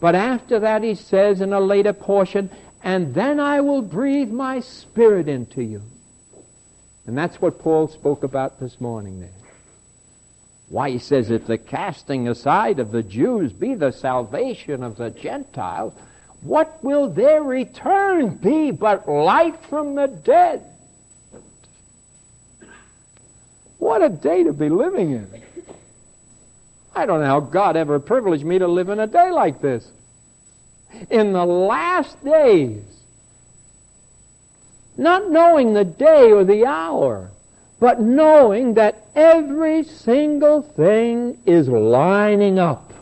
But 0.00 0.14
after 0.14 0.58
that, 0.58 0.82
he 0.82 0.94
says 0.94 1.40
in 1.40 1.54
a 1.54 1.60
later 1.60 1.94
portion, 1.94 2.50
And 2.82 3.14
then 3.14 3.40
I 3.40 3.62
will 3.62 3.80
breathe 3.80 4.30
my 4.30 4.60
spirit 4.60 5.28
into 5.28 5.62
you. 5.62 5.80
And 7.06 7.16
that's 7.16 7.40
what 7.40 7.58
Paul 7.58 7.88
spoke 7.88 8.22
about 8.22 8.60
this 8.60 8.80
morning 8.80 9.20
there. 9.20 9.30
Why, 10.68 10.90
he 10.90 10.98
says, 10.98 11.30
if 11.30 11.46
the 11.46 11.58
casting 11.58 12.26
aside 12.28 12.78
of 12.78 12.90
the 12.90 13.02
Jews 13.02 13.52
be 13.52 13.74
the 13.74 13.92
salvation 13.92 14.82
of 14.82 14.96
the 14.96 15.10
Gentiles, 15.10 15.92
what 16.40 16.82
will 16.82 17.10
their 17.10 17.42
return 17.42 18.36
be 18.36 18.70
but 18.70 19.08
life 19.08 19.60
from 19.68 19.94
the 19.94 20.06
dead? 20.06 20.62
What 23.78 24.02
a 24.02 24.08
day 24.08 24.44
to 24.44 24.52
be 24.52 24.70
living 24.70 25.12
in. 25.12 25.42
I 26.94 27.06
don't 27.06 27.20
know 27.20 27.26
how 27.26 27.40
God 27.40 27.76
ever 27.76 27.98
privileged 27.98 28.44
me 28.44 28.58
to 28.58 28.68
live 28.68 28.88
in 28.88 29.00
a 29.00 29.06
day 29.06 29.30
like 29.30 29.60
this. 29.60 29.90
In 31.10 31.32
the 31.32 31.44
last 31.44 32.22
days, 32.24 32.82
not 34.96 35.30
knowing 35.30 35.72
the 35.72 35.84
day 35.84 36.32
or 36.32 36.44
the 36.44 36.66
hour, 36.66 37.30
but 37.80 38.00
knowing 38.00 38.74
that 38.74 39.06
every 39.14 39.84
single 39.84 40.62
thing 40.62 41.38
is 41.46 41.68
lining 41.68 42.58
up 42.58 42.92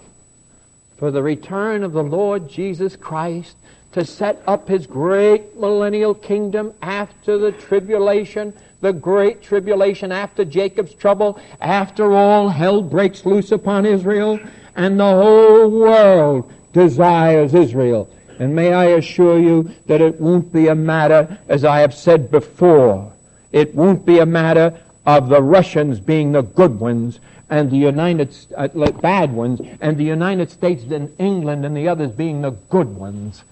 for 0.97 1.11
the 1.11 1.23
return 1.23 1.83
of 1.83 1.93
the 1.93 2.03
Lord 2.03 2.49
Jesus 2.49 2.97
Christ 2.97 3.57
to 3.93 4.05
set 4.05 4.43
up 4.47 4.69
his 4.69 4.87
great 4.87 5.59
millennial 5.59 6.15
kingdom 6.15 6.73
after 6.81 7.39
the 7.39 7.53
tribulation, 7.53 8.53
the 8.81 8.93
great 8.93 9.43
tribulation 9.43 10.13
after 10.13 10.45
Jacob's 10.45 10.95
trouble, 10.95 11.39
after 11.61 12.13
all 12.13 12.49
hell 12.49 12.83
breaks 12.83 13.27
loose 13.27 13.53
upon 13.53 13.85
Israel, 13.85 14.41
and 14.77 14.99
the 14.99 15.05
whole 15.05 15.69
world 15.69 16.51
desires 16.73 17.53
Israel. 17.55 18.09
And 18.43 18.57
may 18.57 18.73
I 18.73 18.87
assure 18.87 19.39
you 19.39 19.71
that 19.87 20.01
it 20.01 20.21
won't 20.21 20.53
be 20.53 20.67
a 20.67 20.75
matter, 20.75 21.39
as 21.47 21.65
I 21.65 21.79
have 21.79 21.95
said 21.95 22.29
before, 22.29 23.13
it 23.53 23.73
won't 23.73 24.05
be 24.05 24.19
a 24.19 24.27
matter 24.27 24.81
of 25.07 25.29
the 25.29 25.41
Russians 25.41 26.01
being 26.01 26.33
the 26.33 26.43
good 26.43 26.81
ones 26.81 27.21
and 27.51 27.71
the 27.71 27.77
United 27.77 28.35
uh, 28.57 28.67
bad 29.01 29.33
ones, 29.33 29.61
and 29.81 29.97
the 29.97 30.03
United 30.03 30.51
States 30.51 30.83
and 30.91 31.15
England 31.21 31.65
and 31.65 31.77
the 31.77 31.87
others 31.87 32.11
being 32.11 32.43
the 32.43 32.51
good 32.51 32.89
ones. 32.89 33.45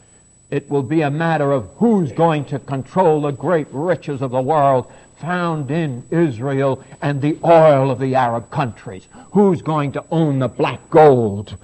It 0.51 0.69
will 0.69 0.83
be 0.83 1.03
a 1.03 1.11
matter 1.11 1.53
of 1.53 1.71
who's 1.77 2.11
going 2.11 2.47
to 2.47 2.59
control 2.59 3.21
the 3.21 3.31
great 3.31 3.69
riches 3.71 4.21
of 4.21 4.33
the 4.33 4.43
world 4.43 4.91
found 5.21 5.71
in 5.71 6.03
Israel 6.11 6.85
and 7.01 7.23
the 7.23 7.39
oil 7.45 7.93
of 7.93 8.01
the 8.01 8.17
Arab 8.17 8.51
countries. 8.51 9.07
Who's 9.31 9.63
going 9.63 9.93
to 9.93 10.05
own 10.11 10.41
the 10.41 10.49
black 10.49 10.91
gold? 10.91 11.57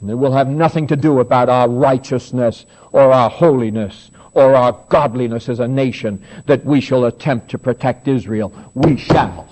And 0.00 0.10
it 0.10 0.14
will 0.14 0.32
have 0.32 0.48
nothing 0.48 0.86
to 0.88 0.96
do 0.96 1.20
about 1.20 1.48
our 1.48 1.68
righteousness 1.68 2.66
or 2.92 3.12
our 3.12 3.30
holiness 3.30 4.10
or 4.32 4.54
our 4.54 4.72
godliness 4.88 5.48
as 5.48 5.58
a 5.58 5.66
nation 5.66 6.22
that 6.46 6.64
we 6.64 6.80
shall 6.80 7.06
attempt 7.06 7.50
to 7.50 7.58
protect 7.58 8.06
Israel. 8.06 8.52
We 8.74 8.96
shall. 8.96 9.48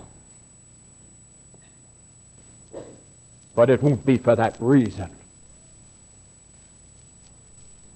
But 3.56 3.70
it 3.70 3.82
won't 3.82 4.06
be 4.06 4.18
for 4.18 4.36
that 4.36 4.56
reason. 4.60 5.10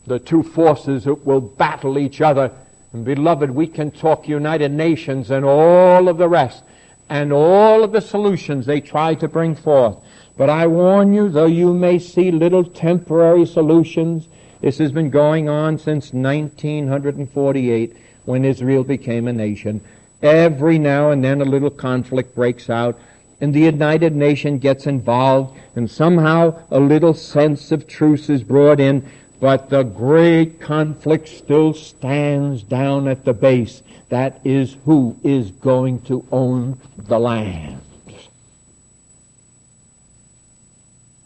The 0.07 0.19
two 0.19 0.43
forces 0.43 1.05
that 1.05 1.27
will 1.27 1.41
battle 1.41 1.99
each 1.99 2.21
other. 2.21 2.51
And 2.93 3.05
beloved, 3.05 3.51
we 3.51 3.69
can 3.69 3.93
talk 3.93 4.27
United 4.27 4.73
Nations 4.73 5.31
and 5.31 5.45
all 5.45 6.09
of 6.09 6.17
the 6.17 6.29
rest 6.29 6.65
and 7.11 7.33
all 7.33 7.85
of 7.85 7.93
the 7.93 8.01
solutions 8.01 8.67
they 8.67 8.81
try 8.81 9.15
to 9.17 9.29
bring 9.29 9.55
forth. 9.55 9.99
But 10.41 10.49
I 10.49 10.67
warn 10.69 11.13
you, 11.13 11.29
though 11.29 11.45
you 11.45 11.75
may 11.75 11.99
see 11.99 12.31
little 12.31 12.65
temporary 12.65 13.45
solutions, 13.45 14.27
this 14.63 14.79
has 14.79 14.91
been 14.91 15.11
going 15.11 15.51
on 15.51 15.77
since 15.77 16.15
1948 16.15 17.95
when 18.25 18.47
Israel 18.47 18.83
became 18.83 19.29
a 19.29 19.35
nation. 19.35 19.83
Every 20.23 20.79
now 20.79 21.11
and 21.11 21.23
then 21.23 21.43
a 21.43 21.45
little 21.45 21.69
conflict 21.69 22.35
breaks 22.35 22.71
out 22.71 22.99
and 23.43 23.53
the 23.53 23.61
United 23.61 24.17
Nation 24.17 24.59
gets 24.59 24.87
involved 24.87 25.59
and 25.77 25.91
somehow 25.91 26.59
a 26.71 26.81
little 26.81 27.13
sense 27.13 27.71
of 27.71 27.87
truce 27.87 28.31
is 28.31 28.43
brought 28.43 28.81
in, 28.81 29.07
but 29.41 29.69
the 29.69 29.83
great 29.83 30.59
conflict 30.59 31.29
still 31.29 31.75
stands 31.75 32.63
down 32.63 33.09
at 33.09 33.27
the 33.27 33.35
base. 33.35 33.83
That 34.09 34.41
is 34.43 34.79
who 34.87 35.19
is 35.23 35.51
going 35.51 36.01
to 36.05 36.25
own 36.33 36.81
the 36.97 37.19
land. 37.19 37.83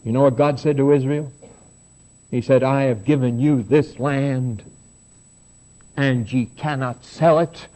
You 0.04 0.12
know 0.12 0.20
what 0.20 0.37
God 0.37 0.61
said 0.61 0.76
to 0.76 0.92
Israel? 0.92 1.32
He 2.30 2.42
said, 2.42 2.62
I 2.62 2.82
have 2.84 3.04
given 3.04 3.40
you 3.40 3.62
this 3.62 3.99
land, 3.99 4.62
and 5.96 6.30
ye 6.30 6.44
cannot 6.44 7.04
sell 7.04 7.38
it, 7.38 7.68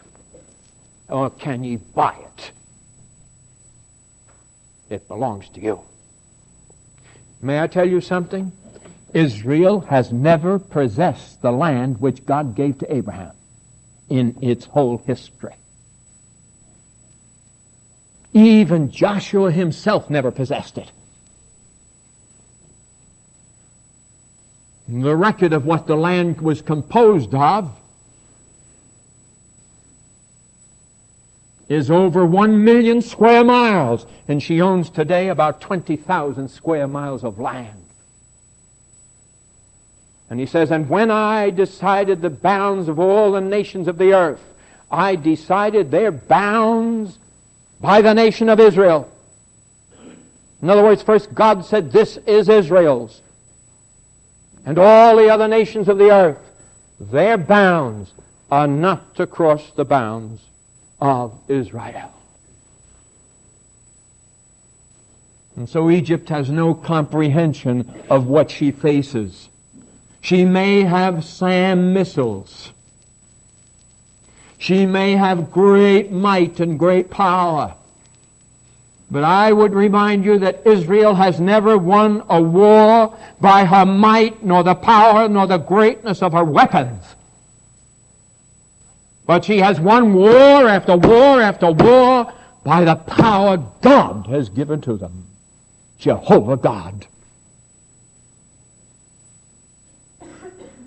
or 1.07 1.31
can 1.31 1.63
ye 1.63 1.77
buy 1.77 2.15
it? 2.19 2.51
It 4.89 5.07
belongs 5.07 5.49
to 5.49 5.61
you. 5.61 5.81
May 7.41 7.59
I 7.61 7.67
tell 7.67 7.87
you 7.87 7.99
something? 7.99 8.51
Israel 9.11 9.79
has 9.81 10.11
never 10.11 10.59
possessed 10.59 11.41
the 11.41 11.51
land 11.51 11.99
which 11.99 12.25
God 12.25 12.53
gave 12.55 12.77
to 12.79 12.93
Abraham 12.93 13.31
in 14.07 14.37
its 14.41 14.65
whole 14.65 14.99
history. 14.99 15.55
Even 18.33 18.91
Joshua 18.91 19.51
himself 19.51 20.11
never 20.11 20.29
possessed 20.29 20.77
it. 20.77 20.91
The 24.89 25.15
record 25.15 25.53
of 25.53 25.65
what 25.65 25.85
the 25.85 25.95
land 25.95 26.41
was 26.41 26.61
composed 26.61 27.35
of 27.35 27.79
is 31.67 31.91
over 31.91 32.25
one 32.25 32.63
million 32.63 32.99
square 32.99 33.43
miles, 33.43 34.07
and 34.27 34.41
she 34.41 34.59
owns 34.59 34.89
today 34.89 35.29
about 35.29 35.61
20,000 35.61 36.49
square 36.49 36.87
miles 36.87 37.23
of 37.23 37.37
land. 37.37 37.85
And 40.31 40.39
he 40.39 40.47
says, 40.47 40.71
And 40.71 40.89
when 40.89 41.11
I 41.11 41.51
decided 41.51 42.21
the 42.21 42.31
bounds 42.31 42.87
of 42.87 42.99
all 42.99 43.31
the 43.33 43.41
nations 43.41 43.87
of 43.87 43.99
the 43.99 44.13
earth, 44.13 44.43
I 44.89 45.15
decided 45.15 45.91
their 45.91 46.11
bounds 46.11 47.19
by 47.79 48.01
the 48.01 48.13
nation 48.13 48.49
of 48.49 48.59
Israel. 48.59 49.11
In 50.63 50.69
other 50.69 50.83
words, 50.83 51.03
first 51.03 51.33
God 51.35 51.63
said, 51.63 51.91
This 51.91 52.17
is 52.17 52.49
Israel's 52.49 53.21
and 54.65 54.77
all 54.77 55.15
the 55.15 55.29
other 55.29 55.47
nations 55.47 55.87
of 55.87 55.97
the 55.97 56.11
earth, 56.11 56.39
their 56.99 57.37
bounds 57.37 58.13
are 58.51 58.67
not 58.67 59.15
to 59.15 59.27
cross 59.27 59.71
the 59.71 59.85
bounds 59.85 60.41
of 60.99 61.39
Israel. 61.47 62.13
And 65.55 65.67
so 65.67 65.89
Egypt 65.89 66.29
has 66.29 66.49
no 66.49 66.73
comprehension 66.73 68.03
of 68.09 68.27
what 68.27 68.49
she 68.49 68.71
faces. 68.71 69.49
She 70.21 70.45
may 70.45 70.83
have 70.83 71.25
SAM 71.25 71.93
missiles. 71.93 72.71
She 74.57 74.85
may 74.85 75.13
have 75.15 75.51
great 75.51 76.11
might 76.11 76.59
and 76.59 76.77
great 76.77 77.09
power. 77.09 77.75
But 79.11 79.23
I 79.23 79.51
would 79.51 79.73
remind 79.73 80.23
you 80.23 80.37
that 80.39 80.65
Israel 80.65 81.15
has 81.15 81.39
never 81.39 81.77
won 81.77 82.23
a 82.29 82.41
war 82.41 83.17
by 83.41 83.65
her 83.65 83.85
might, 83.85 84.43
nor 84.43 84.63
the 84.63 84.75
power, 84.75 85.27
nor 85.27 85.47
the 85.47 85.57
greatness 85.57 86.21
of 86.21 86.33
her 86.33 86.43
weapons. 86.43 87.03
But 89.25 89.45
she 89.45 89.59
has 89.59 89.79
won 89.79 90.13
war 90.13 90.67
after 90.67 90.95
war 90.95 91.41
after 91.41 91.71
war 91.71 92.31
by 92.63 92.83
the 92.83 92.95
power 92.95 93.57
God 93.81 94.27
has 94.27 94.49
given 94.49 94.81
to 94.81 94.97
them. 94.97 95.25
Jehovah 95.97 96.57
God. 96.57 97.07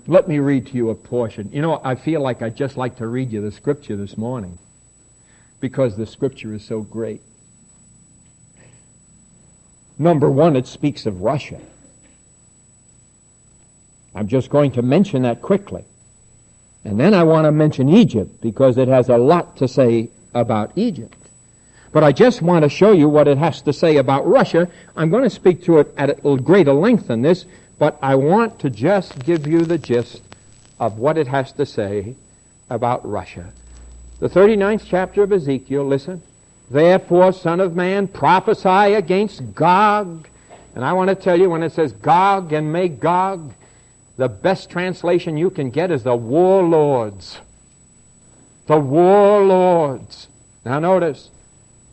Let 0.07 0.27
me 0.27 0.39
read 0.39 0.67
to 0.67 0.73
you 0.73 0.89
a 0.89 0.95
portion. 0.95 1.49
You 1.53 1.61
know, 1.61 1.79
I 1.83 1.95
feel 1.95 2.21
like 2.21 2.41
I'd 2.41 2.57
just 2.57 2.75
like 2.75 2.97
to 2.97 3.07
read 3.07 3.31
you 3.31 3.41
the 3.41 3.51
scripture 3.51 3.95
this 3.95 4.17
morning 4.17 4.57
because 5.59 5.95
the 5.95 6.05
scripture 6.05 6.53
is 6.53 6.63
so 6.63 6.81
great. 6.81 7.21
Number 9.97 10.29
one, 10.29 10.55
it 10.55 10.67
speaks 10.67 11.05
of 11.05 11.21
Russia. 11.21 11.59
I'm 14.15 14.27
just 14.27 14.49
going 14.49 14.71
to 14.73 14.81
mention 14.81 15.23
that 15.23 15.41
quickly. 15.41 15.85
And 16.83 16.99
then 16.99 17.13
I 17.13 17.23
want 17.23 17.45
to 17.45 17.51
mention 17.51 17.89
Egypt 17.89 18.41
because 18.41 18.77
it 18.77 18.87
has 18.87 19.09
a 19.09 19.17
lot 19.17 19.57
to 19.57 19.67
say 19.67 20.09
about 20.33 20.71
Egypt. 20.75 21.17
But 21.91 22.03
I 22.03 22.11
just 22.11 22.41
want 22.41 22.63
to 22.63 22.69
show 22.69 22.91
you 22.91 23.07
what 23.07 23.27
it 23.27 23.37
has 23.37 23.61
to 23.61 23.73
say 23.73 23.97
about 23.97 24.27
Russia. 24.27 24.67
I'm 24.95 25.09
going 25.09 25.23
to 25.23 25.29
speak 25.29 25.63
to 25.65 25.79
it 25.79 25.93
at 25.95 26.25
a 26.25 26.37
greater 26.37 26.73
length 26.73 27.07
than 27.07 27.21
this, 27.21 27.45
but 27.77 27.97
I 28.01 28.15
want 28.15 28.59
to 28.59 28.69
just 28.69 29.19
give 29.19 29.47
you 29.47 29.59
the 29.59 29.77
gist 29.77 30.21
of 30.79 30.97
what 30.97 31.17
it 31.17 31.27
has 31.27 31.51
to 31.53 31.65
say 31.65 32.15
about 32.69 33.07
Russia. 33.07 33.51
The 34.19 34.27
39th 34.27 34.83
chapter 34.85 35.23
of 35.23 35.31
Ezekiel, 35.31 35.85
listen. 35.85 36.21
Therefore, 36.73 37.31
Son 37.33 37.59
of 37.59 37.75
Man, 37.75 38.07
prophesy 38.07 38.95
against 38.95 39.53
Gog. 39.53 40.27
And 40.73 40.83
I 40.83 40.93
want 40.93 41.09
to 41.09 41.15
tell 41.15 41.39
you, 41.39 41.47
when 41.51 41.61
it 41.61 41.71
says 41.71 41.93
Gog 41.93 42.51
and 42.51 42.73
Magog, 42.73 43.53
the 44.17 44.27
best 44.27 44.71
translation 44.71 45.37
you 45.37 45.51
can 45.51 45.69
get 45.69 45.91
is 45.91 46.01
the 46.01 46.15
warlords. 46.15 47.39
The 48.65 48.79
warlords. 48.79 50.29
Now 50.65 50.79
notice, 50.79 51.29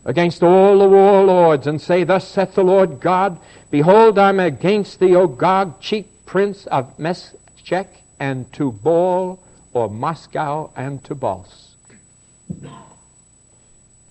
against 0.07 0.43
all 0.43 0.79
the 0.79 0.89
warlords, 0.89 1.67
and 1.67 1.79
say, 1.79 2.03
Thus 2.05 2.27
saith 2.27 2.55
the 2.55 2.65
Lord 2.65 3.01
God, 3.01 3.39
Behold, 3.71 4.19
I'm 4.19 4.41
against 4.41 4.99
thee, 4.99 5.15
O 5.15 5.27
Gog, 5.27 5.79
chief 5.83 6.07
prince 6.25 6.67
of 6.69 6.99
Meshech 6.99 8.03
and 8.19 8.51
Tubal, 8.51 9.45
or 9.75 9.91
Moscow 9.91 10.71
and 10.75 11.03
Tobolsk. 11.05 11.75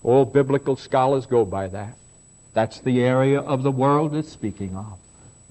All 0.04 0.26
biblical 0.26 0.76
scholars 0.76 1.26
go 1.26 1.46
by 1.46 1.68
that. 1.68 1.96
That's 2.54 2.80
the 2.80 3.04
area 3.04 3.40
of 3.40 3.64
the 3.64 3.72
world 3.72 4.16
it's 4.16 4.32
speaking 4.32 4.76
of. 4.76 4.98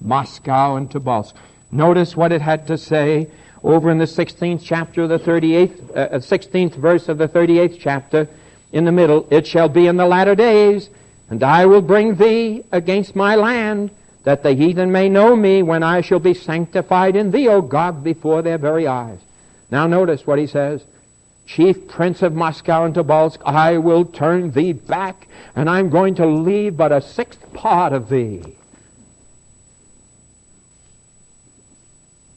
Moscow 0.01 0.75
and 0.75 0.89
Tobolsk. 0.89 1.33
Notice 1.71 2.15
what 2.15 2.31
it 2.31 2.41
had 2.41 2.67
to 2.67 2.77
say 2.77 3.29
over 3.63 3.89
in 3.89 3.97
the 3.97 4.05
16th 4.05 4.61
chapter 4.63 5.03
of 5.03 5.09
the 5.09 5.19
38th, 5.19 5.95
uh, 5.95 6.09
16th 6.17 6.77
uh, 6.77 6.79
verse 6.79 7.09
of 7.09 7.17
the 7.17 7.27
38th 7.27 7.77
chapter, 7.79 8.27
in 8.71 8.85
the 8.85 8.91
middle. 8.91 9.27
It 9.29 9.47
shall 9.47 9.69
be 9.69 9.87
in 9.87 9.97
the 9.97 10.05
latter 10.05 10.35
days, 10.35 10.89
and 11.29 11.43
I 11.43 11.65
will 11.65 11.81
bring 11.81 12.15
thee 12.15 12.63
against 12.71 13.15
my 13.15 13.35
land 13.35 13.91
that 14.23 14.43
the 14.43 14.53
heathen 14.53 14.91
may 14.91 15.09
know 15.09 15.35
me 15.35 15.63
when 15.63 15.83
I 15.83 16.01
shall 16.01 16.19
be 16.19 16.33
sanctified 16.33 17.15
in 17.15 17.31
thee, 17.31 17.47
O 17.47 17.61
Gog, 17.61 18.03
before 18.03 18.41
their 18.41 18.57
very 18.57 18.87
eyes. 18.87 19.19
Now 19.71 19.87
notice 19.87 20.25
what 20.27 20.39
he 20.39 20.47
says. 20.47 20.83
Chief 21.49 21.87
prince 21.87 22.21
of 22.21 22.35
Moscow 22.35 22.85
and 22.85 22.93
Tobolsk, 22.93 23.41
I 23.43 23.79
will 23.79 24.05
turn 24.05 24.51
thee 24.51 24.71
back, 24.71 25.27
and 25.55 25.67
I'm 25.67 25.89
going 25.89 26.13
to 26.15 26.27
leave 26.27 26.77
but 26.77 26.91
a 26.91 27.01
sixth 27.01 27.51
part 27.53 27.91
of 27.91 28.07
thee. 28.07 28.43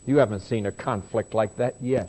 You 0.07 0.17
haven't 0.17 0.41
seen 0.41 0.65
a 0.65 0.73
conflict 0.73 1.35
like 1.35 1.57
that 1.57 1.75
yet. 1.83 2.09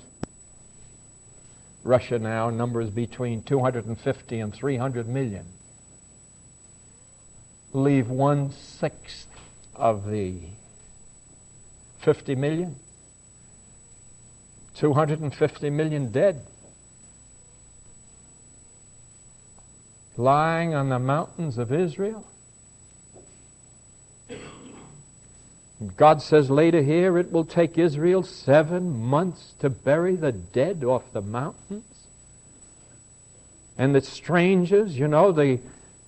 Russia 1.84 2.20
now 2.20 2.50
numbers 2.50 2.90
between 2.90 3.44
250 3.44 4.40
and 4.40 4.54
300 4.54 5.06
million. 5.06 5.46
Leave 7.74 8.10
one 8.10 8.54
sixth 8.54 9.28
of 9.76 10.10
the 10.10 10.40
50 12.00 12.36
million. 12.36 12.78
250 14.76 15.70
million 15.70 16.10
dead. 16.10 16.46
Lying 20.16 20.74
on 20.76 20.90
the 20.90 21.00
mountains 21.00 21.58
of 21.58 21.72
Israel. 21.72 22.26
God 25.98 26.22
says 26.22 26.50
later 26.50 26.82
here 26.82 27.18
it 27.18 27.32
will 27.32 27.46
take 27.46 27.78
Israel 27.78 28.24
seven 28.24 28.98
months 28.98 29.56
to 29.60 29.70
bury 29.70 30.16
the 30.16 30.32
dead 30.32 30.84
off 30.84 31.04
the 31.12 31.22
mountains. 31.22 32.08
And 33.78 33.94
the 33.94 34.02
strangers, 34.02 34.98
you 34.98 35.08
know, 35.08 35.32
the, 35.32 35.60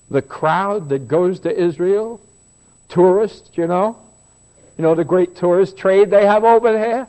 the 0.08 0.22
crowd 0.22 0.88
that 0.90 1.08
goes 1.08 1.40
to 1.40 1.54
Israel, 1.54 2.20
tourists, 2.88 3.50
you 3.58 3.66
know, 3.66 3.98
you 4.78 4.82
know, 4.82 4.94
the 4.94 5.04
great 5.04 5.36
tourist 5.36 5.76
trade 5.76 6.10
they 6.10 6.26
have 6.26 6.44
over 6.44 6.72
there. 6.72 7.08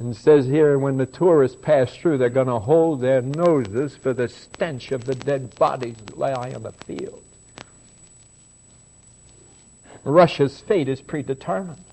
And 0.00 0.16
says 0.16 0.46
here, 0.46 0.78
when 0.78 0.96
the 0.96 1.04
tourists 1.04 1.58
pass 1.60 1.94
through, 1.94 2.16
they're 2.16 2.30
going 2.30 2.46
to 2.46 2.58
hold 2.58 3.02
their 3.02 3.20
noses 3.20 3.94
for 3.96 4.14
the 4.14 4.28
stench 4.28 4.92
of 4.92 5.04
the 5.04 5.14
dead 5.14 5.54
bodies 5.56 5.96
that 6.06 6.18
lie 6.18 6.32
on 6.32 6.62
the 6.62 6.72
field. 6.72 7.22
Russia's 10.02 10.58
fate 10.58 10.88
is 10.88 11.02
predetermined. 11.02 11.84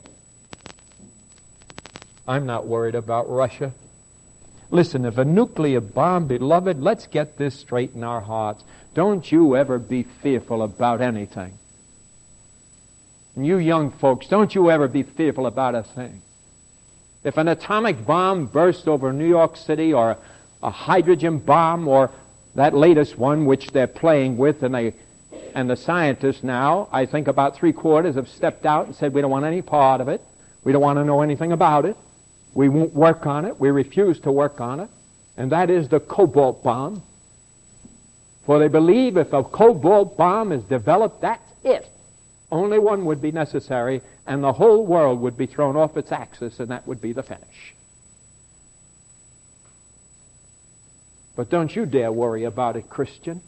I'm 2.26 2.46
not 2.46 2.66
worried 2.66 2.96
about 2.96 3.30
Russia. 3.30 3.74
Listen, 4.70 5.04
if 5.04 5.18
a 5.18 5.26
nuclear 5.26 5.82
bomb, 5.82 6.28
beloved, 6.28 6.82
let's 6.82 7.08
get 7.08 7.38
this 7.38 7.60
straight 7.60 7.94
in 7.94 8.06
our 8.06 8.22
hearts. 8.22 8.64
Don't 8.94 9.30
you 9.30 9.58
ever 9.58 9.80
be 9.80 10.04
fearful 10.04 10.62
about 10.64 11.02
anything. 11.02 11.60
And 13.36 13.46
you 13.46 13.58
young 13.58 13.92
folks, 13.92 14.28
don't 14.28 14.56
you 14.56 14.72
ever 14.72 14.88
be 14.88 15.04
fearful 15.04 15.46
about 15.46 15.76
a 15.76 15.84
thing. 15.84 16.22
If 17.24 17.38
an 17.38 17.48
atomic 17.48 18.06
bomb 18.06 18.46
bursts 18.46 18.88
over 18.88 19.12
New 19.12 19.28
York 19.28 19.58
City 19.58 19.94
or 19.94 20.18
a 20.62 20.70
hydrogen 20.70 21.40
bomb 21.40 21.88
or 21.88 22.12
that 22.56 22.74
latest 22.74 23.18
one 23.18 23.46
which 23.46 23.72
they're 23.72 23.88
playing 23.88 24.38
with 24.38 24.64
and 24.64 24.74
they 24.74 24.94
and 25.54 25.70
the 25.70 25.76
scientists 25.76 26.44
now, 26.44 26.88
I 26.92 27.06
think 27.06 27.28
about 27.28 27.56
three 27.56 27.74
quarters, 27.74 28.16
have 28.16 28.28
stepped 28.28 28.66
out 28.66 28.86
and 28.86 28.96
said 28.96 29.14
we 29.14 29.22
don't 29.22 29.32
want 29.32 29.46
any 29.46 29.62
part 29.62 30.02
of 30.02 30.08
it. 30.08 30.22
We 30.64 30.72
don't 30.72 30.82
want 30.82 30.98
to 30.98 31.06
know 31.06 31.22
anything 31.22 31.52
about 31.52 31.86
it. 31.86 31.98
We 32.54 32.70
won't 32.70 32.94
work 32.94 33.26
on 33.26 33.46
it. 33.46 33.60
We 33.60 33.72
refuse 33.72 34.20
to 34.22 34.32
work 34.32 34.62
on 34.62 34.80
it. 34.80 34.90
And 35.36 35.52
that 35.52 35.70
is 35.70 35.90
the 35.90 36.00
cobalt 36.00 36.64
bomb. 36.64 37.02
For 38.46 38.60
they 38.60 38.68
believe 38.68 39.18
if 39.18 39.34
a 39.34 39.44
cobalt 39.44 40.18
bomb 40.18 40.52
is 40.52 40.64
developed, 40.64 41.22
that's 41.22 41.52
it. 41.64 41.90
Only 42.52 42.80
one 42.80 43.06
would 43.06 43.22
be 43.22 43.32
necessary, 43.32 44.02
and 44.26 44.44
the 44.44 44.54
whole 44.54 44.86
world 44.86 45.20
would 45.20 45.38
be 45.38 45.48
thrown 45.48 45.76
off 45.76 45.98
its 45.98 46.12
axis, 46.12 46.60
and 46.60 46.70
that 46.72 46.88
would 46.88 47.02
be 47.02 47.12
the 47.12 47.24
finish. 47.24 47.76
But 51.36 51.50
don't 51.50 51.76
you 51.76 51.86
dare 51.86 52.12
worry 52.12 52.46
about 52.46 52.78
it, 52.78 52.90
Christian. 52.90 53.42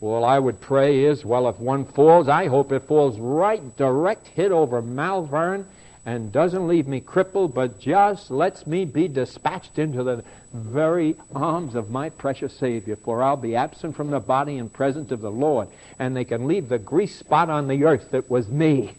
All 0.00 0.24
I 0.24 0.38
would 0.38 0.60
pray 0.60 1.04
is, 1.04 1.24
well, 1.24 1.48
if 1.48 1.58
one 1.58 1.86
falls, 1.86 2.28
I 2.28 2.46
hope 2.46 2.72
it 2.72 2.82
falls 2.82 3.18
right 3.18 3.74
direct 3.76 4.26
hit 4.28 4.52
over 4.52 4.82
Malvern 4.82 5.66
and 6.06 6.30
doesn't 6.30 6.68
leave 6.68 6.86
me 6.86 7.00
crippled, 7.00 7.54
but 7.54 7.80
just 7.80 8.30
lets 8.30 8.66
me 8.66 8.84
be 8.84 9.08
dispatched 9.08 9.78
into 9.78 10.02
the 10.02 10.22
very 10.52 11.16
arms 11.34 11.74
of 11.74 11.90
my 11.90 12.10
precious 12.10 12.54
Savior, 12.54 12.96
for 12.96 13.22
I'll 13.22 13.36
be 13.36 13.56
absent 13.56 13.96
from 13.96 14.10
the 14.10 14.20
body 14.20 14.58
and 14.58 14.72
presence 14.72 15.10
of 15.10 15.20
the 15.20 15.30
Lord, 15.30 15.68
and 15.98 16.14
they 16.14 16.24
can 16.24 16.46
leave 16.46 16.68
the 16.68 16.78
grease 16.78 17.16
spot 17.16 17.48
on 17.48 17.68
the 17.68 17.84
earth 17.84 18.10
that 18.10 18.28
was 18.28 18.48
me. 18.48 18.92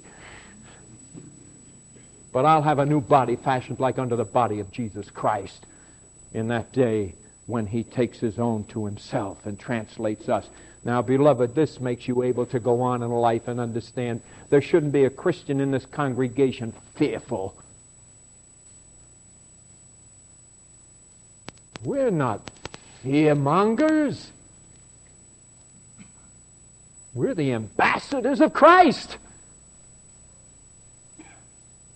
But 2.31 2.45
I'll 2.45 2.63
have 2.63 2.79
a 2.79 2.85
new 2.85 3.01
body 3.01 3.35
fashioned 3.35 3.79
like 3.79 3.99
unto 3.99 4.15
the 4.15 4.25
body 4.25 4.59
of 4.59 4.71
Jesus 4.71 5.09
Christ 5.09 5.65
in 6.33 6.49
that 6.49 6.73
day 6.73 7.13
when 7.45 7.67
he 7.67 7.83
takes 7.83 8.19
his 8.19 8.39
own 8.39 8.65
to 8.65 8.85
himself 8.85 9.45
and 9.45 9.59
translates 9.59 10.27
us 10.27 10.49
now, 10.85 11.01
beloved, 11.01 11.55
this 11.55 11.79
makes 11.79 12.07
you 12.07 12.21
able 12.21 12.45
to 12.45 12.59
go 12.59 12.81
on 12.81 13.01
in 13.01 13.09
life 13.09 13.47
and 13.47 13.59
understand 13.59 14.21
there 14.51 14.61
shouldn't 14.61 14.93
be 14.93 15.05
a 15.05 15.09
Christian 15.09 15.59
in 15.59 15.71
this 15.71 15.85
congregation 15.87 16.73
fearful. 16.93 17.55
We're 21.83 22.11
not 22.11 22.51
fearmongers. 23.03 24.27
We're 27.15 27.33
the 27.33 27.53
ambassadors 27.53 28.39
of 28.39 28.53
Christ. 28.53 29.17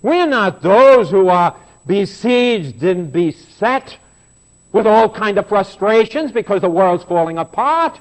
We're 0.02 0.26
not 0.26 0.64
those 0.64 1.12
who 1.12 1.28
are 1.28 1.56
besieged 1.86 2.82
and 2.84 3.12
beset 3.12 3.98
with 4.72 4.88
all 4.88 5.10
kind 5.10 5.38
of 5.38 5.48
frustrations 5.48 6.32
because 6.32 6.62
the 6.62 6.70
world's 6.70 7.04
falling 7.04 7.38
apart. 7.38 8.00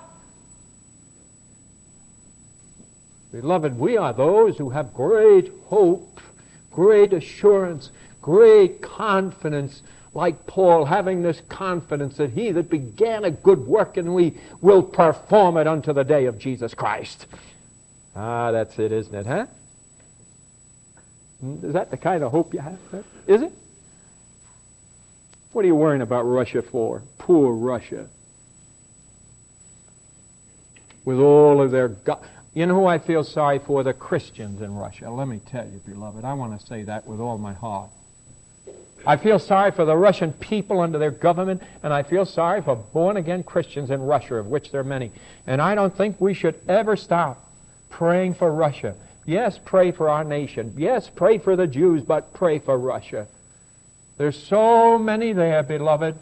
Beloved, 3.33 3.79
we 3.79 3.97
are 3.97 4.13
those 4.13 4.57
who 4.57 4.71
have 4.71 4.95
great 4.95 5.53
hope, 5.67 6.21
great 6.71 7.13
assurance, 7.13 7.91
great 8.23 8.81
confidence, 8.81 9.83
like 10.15 10.47
Paul, 10.47 10.87
having 10.87 11.23
this 11.23 11.43
confidence 11.49 12.17
that 12.17 12.31
he 12.31 12.51
that 12.53 12.71
began 12.71 13.25
a 13.25 13.31
good 13.31 13.67
work 13.67 13.99
in 13.99 14.15
we 14.15 14.39
will 14.61 14.83
perform 14.83 15.59
it 15.59 15.67
unto 15.67 15.93
the 15.93 16.05
day 16.05 16.25
of 16.25 16.39
Jesus 16.39 16.73
Christ. 16.73 17.27
Ah, 18.17 18.51
that's 18.51 18.79
it, 18.79 18.93
isn't 18.93 19.15
it, 19.15 19.27
huh? 19.27 19.47
Is 21.63 21.75
that 21.75 21.91
the 21.91 21.97
kind 21.97 22.25
of 22.25 22.33
hope 22.33 22.55
you 22.55 22.61
have? 22.61 22.79
Is 23.27 23.43
it? 23.43 23.53
What 25.53 25.65
are 25.65 25.69
you 25.69 25.75
worrying 25.75 26.03
about 26.03 26.23
Russia 26.23 26.63
for? 26.63 27.03
Poor 27.19 27.53
Russia. 27.53 28.09
With 31.05 31.19
all 31.19 31.61
of 31.63 31.71
their... 31.71 31.97
You 32.55 32.67
know 32.67 32.75
who 32.75 32.87
I 32.87 32.99
feel 32.99 33.25
sorry 33.25 33.59
for? 33.59 33.83
The 33.83 33.93
Christians 33.93 34.63
in 34.63 34.75
Russia. 34.75 35.11
Let 35.11 35.29
me 35.29 35.41
tell 35.47 35.67
you, 35.67 35.81
beloved, 35.87 36.25
I 36.25 36.33
want 36.35 36.59
to 36.59 36.67
say 36.67 36.83
that 36.85 37.07
with 37.07 37.21
all 37.21 37.39
my 37.39 37.53
heart. 37.53 37.91
I 39.07 39.17
feel 39.17 39.39
sorry 39.39 39.71
for 39.71 39.85
the 39.85 39.97
Russian 39.97 40.33
people 40.33 40.81
under 40.81 40.99
their 40.99 41.11
government, 41.13 41.63
and 41.83 41.93
I 41.93 42.03
feel 42.03 42.27
sorry 42.27 42.63
for 42.63 42.75
born 42.75 43.17
again 43.17 43.43
Christians 43.43 43.91
in 43.91 44.03
Russia, 44.03 44.37
of 44.37 44.47
which 44.47 44.73
there 44.73 44.81
are 44.81 44.85
many. 44.85 45.13
And 45.47 45.63
I 45.63 45.75
don't 45.75 45.97
think 45.97 46.21
we 46.21 46.35
should 46.35 46.59
ever 46.69 46.97
stop 46.97 47.43
praying 47.91 48.35
for 48.35 48.53
Russia. 48.53 48.97
Yes, 49.25 49.59
pray 49.65 49.93
for 49.93 50.09
our 50.09 50.25
nation. 50.25 50.75
Yes, 50.77 51.09
pray 51.15 51.39
for 51.39 51.55
the 51.55 51.67
Jews, 51.67 52.03
but 52.03 52.33
pray 52.35 52.59
for 52.59 52.77
Russia. 52.77 53.29
There's 54.17 54.43
so 54.43 54.99
many 54.99 55.33
there, 55.33 55.63
beloved, 55.63 56.17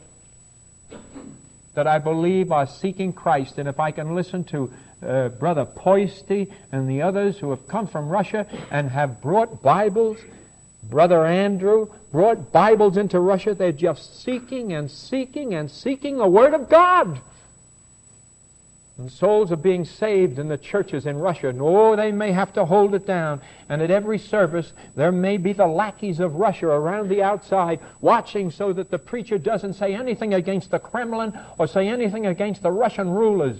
that 1.75 1.87
I 1.87 1.99
believe 1.99 2.53
are 2.53 2.67
seeking 2.67 3.12
Christ. 3.12 3.59
And 3.59 3.69
if 3.69 3.81
I 3.81 3.91
can 3.91 4.15
listen 4.15 4.45
to 4.45 4.73
uh, 5.03 5.29
Brother 5.29 5.65
Poisty 5.65 6.53
and 6.73 6.89
the 6.89 7.03
others 7.03 7.39
who 7.39 7.51
have 7.51 7.67
come 7.69 7.87
from 7.87 8.09
Russia 8.09 8.47
and 8.71 8.91
have 8.91 9.21
brought 9.21 9.63
Bibles. 9.63 10.19
Brother 10.85 11.27
Andrew 11.27 11.89
brought 12.13 12.53
Bibles 12.53 12.97
into 12.97 13.21
Russia. 13.21 13.55
They're 13.55 13.73
just 13.73 14.23
seeking 14.23 14.73
and 14.73 14.91
seeking 14.91 15.55
and 15.55 15.71
seeking 15.71 16.17
the 16.17 16.29
Word 16.29 16.55
of 16.55 16.69
God. 16.69 17.21
And 18.99 19.13
souls 19.13 19.53
are 19.53 19.57
being 19.57 19.85
saved 19.85 20.39
in 20.39 20.49
the 20.49 20.57
churches 20.57 21.05
in 21.05 21.19
Russia. 21.19 21.51
And 21.51 21.61
oh, 21.61 21.97
they 21.97 22.13
may 22.13 22.33
have 22.33 22.55
to 22.55 22.65
hold 22.65 22.95
it 22.95 23.07
down. 23.07 23.43
And 23.69 23.83
at 23.83 23.91
every 23.91 24.19
service, 24.19 24.73
there 24.95 25.13
may 25.13 25.37
be 25.37 25.53
the 25.53 25.67
lackeys 25.67 26.19
of 26.19 26.37
Russia 26.37 26.69
around 26.69 27.11
the 27.11 27.23
outside 27.23 27.81
watching 28.01 28.51
so 28.51 28.73
that 28.73 28.91
the 28.91 28.99
preacher 28.99 29.37
doesn't 29.37 29.75
say 29.75 29.95
anything 29.95 30.33
against 30.33 30.71
the 30.71 30.79
Kremlin 30.79 31.39
or 31.59 31.67
say 31.67 31.89
anything 31.89 32.27
against 32.27 32.63
the 32.63 32.73
Russian 32.73 33.11
rulers. 33.11 33.59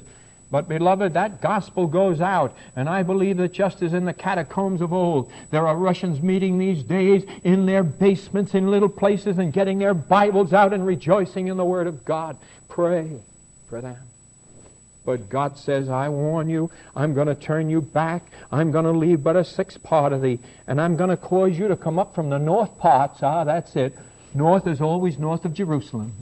But, 0.51 0.69
beloved, 0.69 1.15
that 1.15 1.41
gospel 1.41 1.87
goes 1.87 2.21
out. 2.21 2.57
And 2.77 2.89
I 2.89 3.03
believe 3.03 3.37
that 3.39 3.53
just 3.53 3.83
as 3.83 3.93
in 3.93 4.05
the 4.05 4.13
catacombs 4.13 4.81
of 4.81 4.93
old, 4.93 5.31
there 5.51 5.67
are 5.67 5.77
Russians 5.77 6.23
meeting 6.23 6.59
these 6.59 6.85
days 6.85 7.25
in 7.43 7.67
their 7.67 7.83
basements, 7.83 8.55
in 8.55 8.71
little 8.71 8.89
places, 8.89 9.39
and 9.39 9.53
getting 9.53 9.79
their 9.79 9.95
Bibles 9.95 10.53
out 10.53 10.73
and 10.73 10.87
rejoicing 10.87 11.49
in 11.49 11.57
the 11.57 11.65
Word 11.65 11.89
of 11.89 12.05
God. 12.05 12.37
Pray 12.69 13.21
for 13.69 13.81
them. 13.81 13.99
But 15.05 15.29
God 15.29 15.57
says, 15.57 15.89
I 15.89 16.09
warn 16.09 16.49
you, 16.49 16.71
I'm 16.95 17.15
going 17.15 17.29
to 17.29 17.35
turn 17.35 17.71
you 17.71 17.81
back. 17.81 18.25
I'm 18.51 18.73
going 18.73 18.85
to 18.85 18.91
leave 18.91 19.23
but 19.23 19.37
a 19.37 19.45
sixth 19.45 19.83
part 19.83 20.13
of 20.13 20.21
thee. 20.21 20.41
And 20.67 20.81
I'm 20.81 20.97
going 20.97 21.11
to 21.11 21.17
cause 21.17 21.57
you 21.57 21.69
to 21.69 21.77
come 21.77 21.99
up 21.99 22.15
from 22.15 22.29
the 22.29 22.39
north 22.39 22.77
parts. 22.79 23.23
Ah, 23.23 23.45
that's 23.45 23.77
it. 23.77 23.97
North 24.35 24.67
is 24.67 24.81
always 24.81 25.17
north 25.17 25.45
of 25.45 25.55
Jerusalem. 25.55 26.13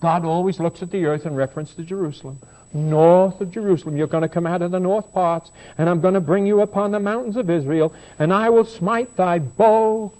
God 0.00 0.24
always 0.26 0.60
looks 0.60 0.82
at 0.82 0.90
the 0.90 1.06
earth 1.06 1.24
in 1.24 1.34
reference 1.34 1.74
to 1.74 1.82
Jerusalem. 1.82 2.40
North 2.76 3.40
of 3.40 3.50
Jerusalem. 3.50 3.96
You're 3.96 4.06
going 4.06 4.22
to 4.22 4.28
come 4.28 4.46
out 4.46 4.62
of 4.62 4.70
the 4.70 4.80
north 4.80 5.12
parts, 5.12 5.50
and 5.78 5.88
I'm 5.88 6.00
going 6.00 6.14
to 6.14 6.20
bring 6.20 6.46
you 6.46 6.60
upon 6.60 6.92
the 6.92 7.00
mountains 7.00 7.36
of 7.36 7.50
Israel, 7.50 7.92
and 8.18 8.32
I 8.32 8.50
will 8.50 8.64
smite 8.64 9.16
thy 9.16 9.38
bow 9.38 10.12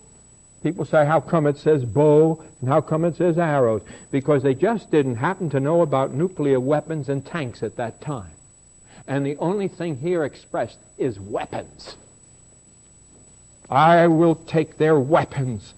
People 0.66 0.85
say, 0.85 1.07
how 1.07 1.21
come 1.21 1.47
it 1.47 1.57
says 1.59 1.85
bow 1.85 2.42
and 2.61 2.69
how 2.69 2.81
come 2.81 3.05
it 3.05 3.14
says 3.14 3.38
arrows? 3.38 3.83
Because 4.11 4.42
they 4.42 4.53
just 4.53 4.90
didn't 4.90 5.14
happen 5.14 5.49
to 5.51 5.61
know 5.61 5.81
about 5.81 6.12
nuclear 6.12 6.59
weapons 6.59 7.09
and 7.09 7.25
tanks 7.25 7.62
at 7.62 7.77
that 7.77 8.01
time. 8.01 8.33
And 9.07 9.25
the 9.25 9.37
only 9.37 9.69
thing 9.69 9.99
here 9.99 10.25
expressed 10.25 10.79
is 10.99 11.21
weapons. 11.21 11.95
I 13.71 14.09
will 14.09 14.35
take 14.35 14.77
their 14.77 14.99
weapons 14.99 15.75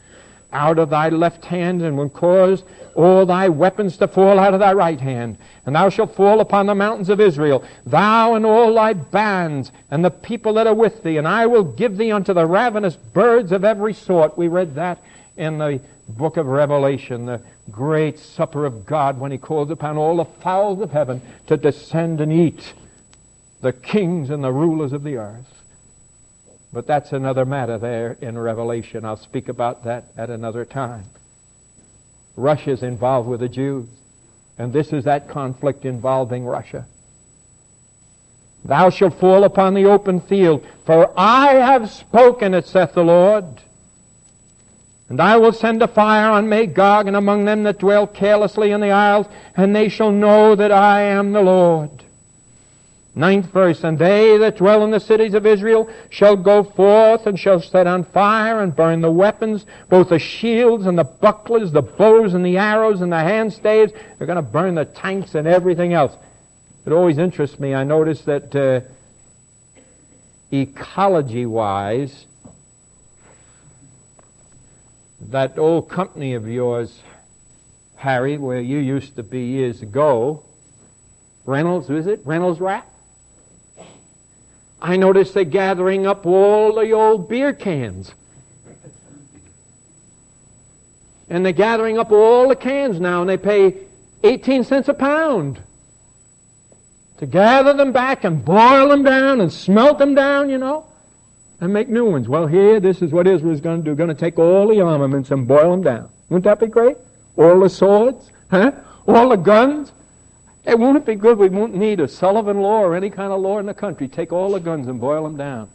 out 0.53 0.79
of 0.79 0.91
thy 0.91 1.09
left 1.09 1.45
hand 1.45 1.83
and 1.83 1.97
will 1.97 2.09
cause 2.09 2.63
all 2.95 3.27
thy 3.27 3.49
weapons 3.49 3.97
to 3.99 4.09
fall 4.09 4.39
out 4.39 4.55
of 4.55 4.61
thy 4.61 4.73
right 4.73 5.01
hand. 5.01 5.37
And 5.67 5.75
thou 5.75 5.89
shalt 5.89 6.15
fall 6.15 6.41
upon 6.41 6.67
the 6.67 6.75
mountains 6.75 7.11
of 7.11 7.21
Israel, 7.21 7.63
thou 7.85 8.35
and 8.35 8.47
all 8.47 8.75
thy 8.75 8.95
bands, 8.95 9.71
and 9.91 10.05
the 10.05 10.11
people 10.11 10.55
that 10.55 10.67
are 10.67 10.75
with 10.75 11.03
thee. 11.03 11.19
And 11.19 11.29
I 11.29 11.47
will 11.47 11.65
give 11.65 11.97
thee 11.97 12.11
unto 12.11 12.33
the 12.33 12.47
ravenous 12.47 12.97
birds 12.97 13.53
of 13.53 13.65
every 13.65 13.95
sort. 13.95 14.39
We 14.39 14.49
read 14.49 14.75
that 14.77 14.99
in 15.37 15.59
the 15.59 15.81
book 16.09 16.37
of 16.37 16.47
Revelation, 16.47 17.27
the 17.27 17.43
great 17.71 18.19
supper 18.19 18.65
of 18.65 18.87
God, 18.87 19.21
when 19.21 19.31
he 19.31 19.39
calls 19.39 19.71
upon 19.71 19.97
all 19.97 20.17
the 20.17 20.25
fowls 20.25 20.81
of 20.81 20.91
heaven 20.91 21.21
to 21.47 21.57
descend 21.57 22.21
and 22.21 22.33
eat 22.33 22.73
the 23.61 23.73
kings 23.73 24.31
and 24.31 24.43
the 24.43 24.53
rulers 24.53 24.93
of 24.93 25.03
the 25.03 25.17
earth. 25.17 25.58
But 26.73 26.87
that's 26.87 27.13
another 27.13 27.45
matter 27.45 27.79
there 27.79 28.17
in 28.21 28.37
Revelation. 28.39 29.05
I'll 29.05 29.17
speak 29.17 29.49
about 29.49 29.85
that 29.85 30.05
at 30.17 30.31
another 30.31 30.65
time. 30.65 31.05
Russia's 32.37 32.83
involved 32.83 33.29
with 33.29 33.41
the 33.41 33.49
Jews. 33.49 33.89
And 34.59 34.73
this 34.73 34.93
is 34.93 35.05
that 35.05 35.29
conflict 35.29 35.85
involving 35.85 36.45
Russia. 36.45 36.87
Thou 38.65 38.91
shalt 38.91 39.19
fall 39.21 39.45
upon 39.45 39.75
the 39.75 39.87
open 39.87 40.21
field, 40.21 40.67
for 40.85 41.13
I 41.17 41.55
have 41.55 41.91
spoken 41.91 42.55
it, 42.55 42.67
saith 42.67 42.93
the 42.93 43.05
Lord. 43.05 43.45
And 45.09 45.21
I 45.21 45.37
will 45.37 45.53
send 45.53 45.81
a 45.81 45.89
fire 45.89 46.31
on 46.31 46.49
Magog 46.49 47.07
and 47.07 47.17
among 47.17 47.45
them 47.45 47.63
that 47.63 47.79
dwell 47.79 48.07
carelessly 48.07 48.73
in 48.73 48.81
the 48.81 48.91
isles, 48.91 49.27
and 49.57 49.75
they 49.75 49.89
shall 49.89 50.11
know 50.11 50.55
that 50.55 50.73
I 50.73 51.03
am 51.03 51.33
the 51.33 51.41
Lord. 51.41 52.05
Ninth 53.15 53.47
verse, 53.47 53.83
and 53.83 53.99
they 53.99 54.37
that 54.39 54.59
dwell 54.59 54.85
in 54.85 54.93
the 54.93 55.01
cities 55.01 55.35
of 55.35 55.45
Israel 55.45 55.91
shall 56.09 56.37
go 56.37 56.63
forth 56.63 57.27
and 57.27 57.39
shall 57.39 57.61
set 57.61 57.87
on 57.87 58.05
fire 58.05 58.61
and 58.61 58.77
burn 58.77 59.01
the 59.01 59.11
weapons, 59.11 59.67
both 59.89 60.11
the 60.11 60.21
shields 60.21 60.87
and 60.87 60.97
the 60.97 61.05
bucklers, 61.05 61.73
the 61.73 61.83
bows 61.83 62.35
and 62.35 62.47
the 62.47 62.59
arrows 62.59 63.01
and 63.01 63.11
the 63.11 63.17
handstaves. 63.17 63.93
They're 64.19 64.27
going 64.27 64.37
to 64.37 64.43
burn 64.43 64.77
the 64.77 64.85
tanks 64.85 65.35
and 65.35 65.49
everything 65.49 65.95
else. 65.95 66.15
It 66.87 66.93
always 66.93 67.19
interests 67.19 67.59
me. 67.59 67.75
I 67.75 67.83
notice 67.83 68.21
that 68.23 68.55
uh, 68.55 68.81
ecology-wise, 70.53 72.27
that 75.23 75.59
old 75.59 75.89
company 75.89 76.35
of 76.35 76.47
yours, 76.47 77.03
Harry, 77.97 78.39
where 78.39 78.61
you 78.61 78.79
used 78.79 79.17
to 79.17 79.25
be 79.25 79.41
years 79.41 79.83
ago, 79.83 80.45
Reynolds, 81.45 81.91
is 81.91 82.07
it? 82.07 82.21
Reynolds 82.25 82.61
Wrap? 82.61 82.87
I 84.81 84.97
notice 84.97 85.33
they're 85.33 85.45
gathering 85.45 86.07
up 86.07 86.25
all 86.27 86.75
the 86.75 86.93
old 86.93 87.29
beer 87.29 87.53
cans. 87.53 88.13
And 91.29 91.45
they're 91.45 91.53
gathering 91.53 91.99
up 91.99 92.11
all 92.11 92.49
the 92.49 92.57
cans 92.57 93.01
now, 93.01 93.21
and 93.21 93.29
they 93.29 93.37
pay 93.37 93.77
18 94.23 94.65
cents 94.65 94.89
a 94.89 94.95
pound 94.95 95.61
to 97.19 97.27
gather 97.27 97.73
them 97.75 97.93
back 97.93 98.25
and 98.25 98.45
boil 98.45 98.89
them 98.89 99.03
down 99.03 99.41
and 99.41 99.53
smelt 99.53 99.99
them 99.99 100.15
down, 100.15 100.49
you 100.49 100.59
know, 100.59 100.87
and 101.61 101.73
make 101.73 101.89
new 101.89 102.05
ones. 102.05 102.29
Well, 102.29 102.47
here, 102.47 102.81
this 102.81 103.03
is 103.03 103.13
what 103.13 103.27
Israel's 103.27 103.61
going 103.61 103.83
to 103.83 103.91
do. 103.91 103.95
Going 103.95 104.09
to 104.09 104.15
take 104.15 104.39
all 104.39 104.69
the 104.69 104.81
armaments 104.81 105.31
and 105.31 105.47
boil 105.47 105.73
them 105.73 105.83
down. 105.83 106.09
Wouldn't 106.29 106.45
that 106.45 106.61
be 106.61 106.69
great? 106.69 106.97
All 107.37 107.61
the 107.61 107.69
swords, 107.69 108.31
huh? 108.51 108.73
All 109.07 109.29
the 109.29 109.37
guns. 109.37 109.93
Hey, 110.69 110.75
won't 110.75 110.99
it 110.99 111.07
be 111.07 111.15
good? 111.15 111.39
We 111.39 111.49
won't 111.49 111.75
need 111.75 111.99
a 111.99 112.07
Sullivan 112.07 112.61
law 112.61 112.81
or 112.81 112.95
any 112.95 113.09
kind 113.09 113.33
of 113.33 113.41
law 113.41 113.59
in 113.59 113.65
the 113.65 113.73
country. 113.73 114.07
Take 114.07 114.35
all 114.35 114.51
the 114.53 114.61
guns 114.61 114.87
and 114.87 115.01
boil 115.01 115.25
them 115.25 115.39
down. 115.39 115.71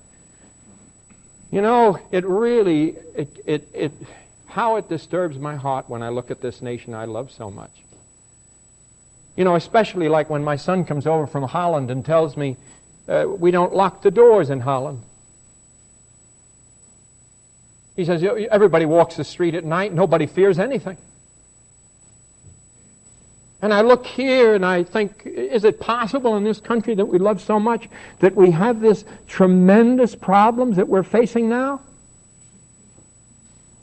You 1.49 1.63
know, 1.63 1.97
it 2.11 2.23
really, 2.27 2.89
it, 3.15 3.39
it, 3.43 3.67
it, 3.73 3.91
how 4.45 4.75
it 4.75 4.89
disturbs 4.89 5.39
my 5.39 5.55
heart 5.55 5.89
when 5.89 6.03
I 6.03 6.09
look 6.09 6.29
at 6.29 6.41
this 6.41 6.61
nation 6.61 6.93
I 6.93 7.05
love 7.05 7.31
so 7.31 7.49
much. 7.49 7.71
You 9.35 9.43
know, 9.43 9.55
especially 9.55 10.09
like 10.09 10.29
when 10.29 10.43
my 10.43 10.57
son 10.57 10.85
comes 10.85 11.07
over 11.07 11.25
from 11.25 11.41
Holland 11.41 11.89
and 11.89 12.05
tells 12.05 12.37
me 12.37 12.55
uh, 13.07 13.25
we 13.27 13.49
don't 13.49 13.73
lock 13.73 14.03
the 14.03 14.11
doors 14.11 14.51
in 14.51 14.59
Holland. 14.59 15.01
He 17.95 18.05
says, 18.05 18.23
everybody 18.23 18.85
walks 18.85 19.15
the 19.15 19.23
street 19.23 19.55
at 19.55 19.65
night, 19.65 19.91
nobody 19.91 20.27
fears 20.27 20.59
anything. 20.59 20.97
And 23.63 23.73
I 23.73 23.79
look 23.79 24.05
here 24.05 24.55
and 24.55 24.65
I 24.65 24.83
think, 24.83 25.25
is 25.25 25.63
it 25.63 25.79
possible 25.79 26.35
in 26.35 26.43
this 26.43 26.59
country 26.59 26.95
that 26.95 27.05
we 27.05 27.17
love 27.17 27.39
so 27.39 27.61
much 27.61 27.87
that 28.19 28.35
we 28.35 28.51
have 28.51 28.81
this 28.81 29.05
tremendous 29.25 30.15
problems 30.15 30.75
that 30.75 30.85
we're 30.85 31.01
facing 31.01 31.47
now? 31.47 31.79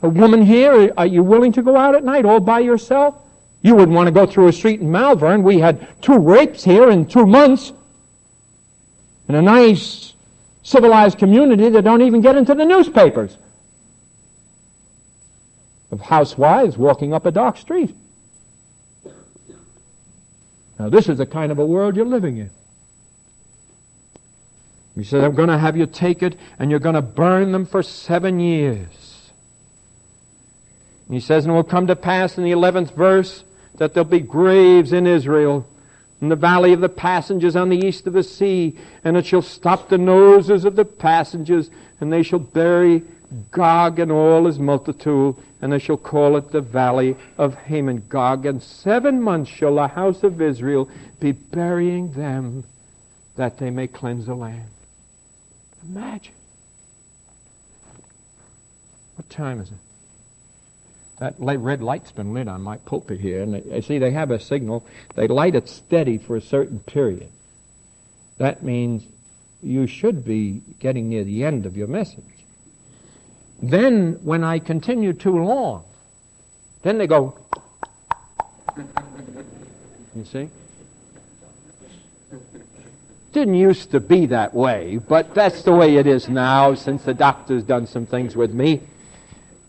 A 0.03 0.07
woman 0.07 0.43
here, 0.43 0.93
are 0.95 1.07
you 1.07 1.23
willing 1.23 1.51
to 1.53 1.63
go 1.63 1.75
out 1.75 1.95
at 1.95 2.03
night 2.03 2.25
all 2.25 2.39
by 2.39 2.59
yourself? 2.59 3.15
You 3.63 3.73
wouldn't 3.73 3.95
want 3.95 4.05
to 4.05 4.11
go 4.11 4.27
through 4.27 4.49
a 4.49 4.53
street 4.53 4.81
in 4.81 4.91
Malvern. 4.91 5.41
We 5.41 5.57
had 5.57 5.87
two 5.99 6.19
rapes 6.19 6.63
here 6.63 6.91
in 6.91 7.07
two 7.07 7.25
months. 7.25 7.73
In 9.29 9.33
a 9.33 9.41
nice, 9.41 10.13
civilized 10.61 11.17
community 11.17 11.69
that 11.69 11.81
don't 11.81 12.03
even 12.03 12.21
get 12.21 12.35
into 12.35 12.53
the 12.53 12.65
newspapers. 12.65 13.35
Of 15.89 16.01
housewives 16.01 16.77
walking 16.77 17.15
up 17.15 17.25
a 17.25 17.31
dark 17.31 17.57
street. 17.57 17.95
Now, 20.81 20.89
this 20.89 21.07
is 21.07 21.19
the 21.19 21.27
kind 21.27 21.51
of 21.51 21.59
a 21.59 21.65
world 21.65 21.95
you're 21.95 22.07
living 22.07 22.37
in. 22.37 22.49
He 24.95 25.03
said, 25.03 25.23
I'm 25.23 25.35
going 25.35 25.49
to 25.49 25.57
have 25.59 25.77
you 25.77 25.85
take 25.85 26.23
it 26.23 26.35
and 26.57 26.71
you're 26.71 26.79
going 26.79 26.95
to 26.95 27.03
burn 27.03 27.51
them 27.51 27.67
for 27.67 27.83
seven 27.83 28.39
years. 28.39 29.31
And 31.05 31.13
he 31.13 31.19
says, 31.19 31.45
and 31.45 31.53
it 31.53 31.55
will 31.55 31.63
come 31.63 31.85
to 31.85 31.95
pass 31.95 32.35
in 32.35 32.43
the 32.43 32.51
11th 32.53 32.95
verse 32.95 33.43
that 33.75 33.93
there'll 33.93 34.09
be 34.09 34.21
graves 34.21 34.91
in 34.91 35.05
Israel 35.05 35.67
in 36.19 36.29
the 36.29 36.35
valley 36.35 36.73
of 36.73 36.81
the 36.81 36.89
passengers 36.89 37.55
on 37.55 37.69
the 37.69 37.77
east 37.77 38.07
of 38.07 38.13
the 38.13 38.23
sea, 38.23 38.75
and 39.03 39.15
it 39.15 39.27
shall 39.27 39.43
stop 39.43 39.87
the 39.87 39.99
noses 39.99 40.65
of 40.65 40.75
the 40.75 40.85
passengers, 40.85 41.69
and 41.99 42.11
they 42.11 42.23
shall 42.23 42.39
bury 42.39 43.03
Gog 43.51 43.99
and 43.99 44.11
all 44.11 44.45
his 44.45 44.57
multitude, 44.57 45.35
and 45.61 45.71
they 45.71 45.79
shall 45.79 45.97
call 45.97 46.35
it 46.37 46.51
the 46.51 46.61
valley 46.61 47.15
of 47.37 47.53
Hamon 47.55 48.03
Gog. 48.09 48.45
And 48.45 48.61
seven 48.61 49.21
months 49.21 49.51
shall 49.51 49.75
the 49.75 49.87
house 49.87 50.23
of 50.23 50.41
Israel 50.41 50.89
be 51.19 51.31
burying 51.31 52.11
them 52.13 52.63
that 53.35 53.59
they 53.59 53.69
may 53.69 53.87
cleanse 53.87 54.25
the 54.25 54.35
land. 54.35 54.69
Imagine. 55.87 56.33
What 59.15 59.29
time 59.29 59.61
is 59.61 59.69
it? 59.69 59.77
That 61.19 61.35
red 61.37 61.83
light's 61.83 62.11
been 62.11 62.33
lit 62.33 62.47
on 62.47 62.63
my 62.63 62.77
pulpit 62.77 63.19
here, 63.19 63.43
and 63.43 63.53
they, 63.53 63.81
see 63.81 63.99
they 63.99 64.09
have 64.09 64.31
a 64.31 64.39
signal. 64.39 64.87
They 65.13 65.27
light 65.27 65.53
it 65.53 65.69
steady 65.69 66.17
for 66.17 66.35
a 66.35 66.41
certain 66.41 66.79
period. 66.79 67.29
That 68.39 68.63
means 68.63 69.05
you 69.61 69.85
should 69.85 70.25
be 70.25 70.63
getting 70.79 71.09
near 71.09 71.23
the 71.23 71.43
end 71.43 71.67
of 71.67 71.77
your 71.77 71.87
message. 71.87 72.25
Then, 73.61 74.19
when 74.23 74.43
I 74.43 74.59
continue 74.59 75.13
too 75.13 75.43
long, 75.43 75.83
then 76.83 76.97
they 76.97 77.07
go. 77.07 77.37
You 80.13 80.25
see? 80.25 80.49
Didn't 83.31 83.55
used 83.55 83.91
to 83.91 84.01
be 84.01 84.25
that 84.25 84.53
way, 84.53 84.97
but 84.97 85.33
that's 85.33 85.63
the 85.63 85.71
way 85.71 85.95
it 85.95 86.05
is 86.05 86.27
now 86.27 86.73
since 86.73 87.03
the 87.03 87.13
doctor's 87.13 87.63
done 87.63 87.87
some 87.87 88.05
things 88.05 88.35
with 88.35 88.53
me. 88.53 88.81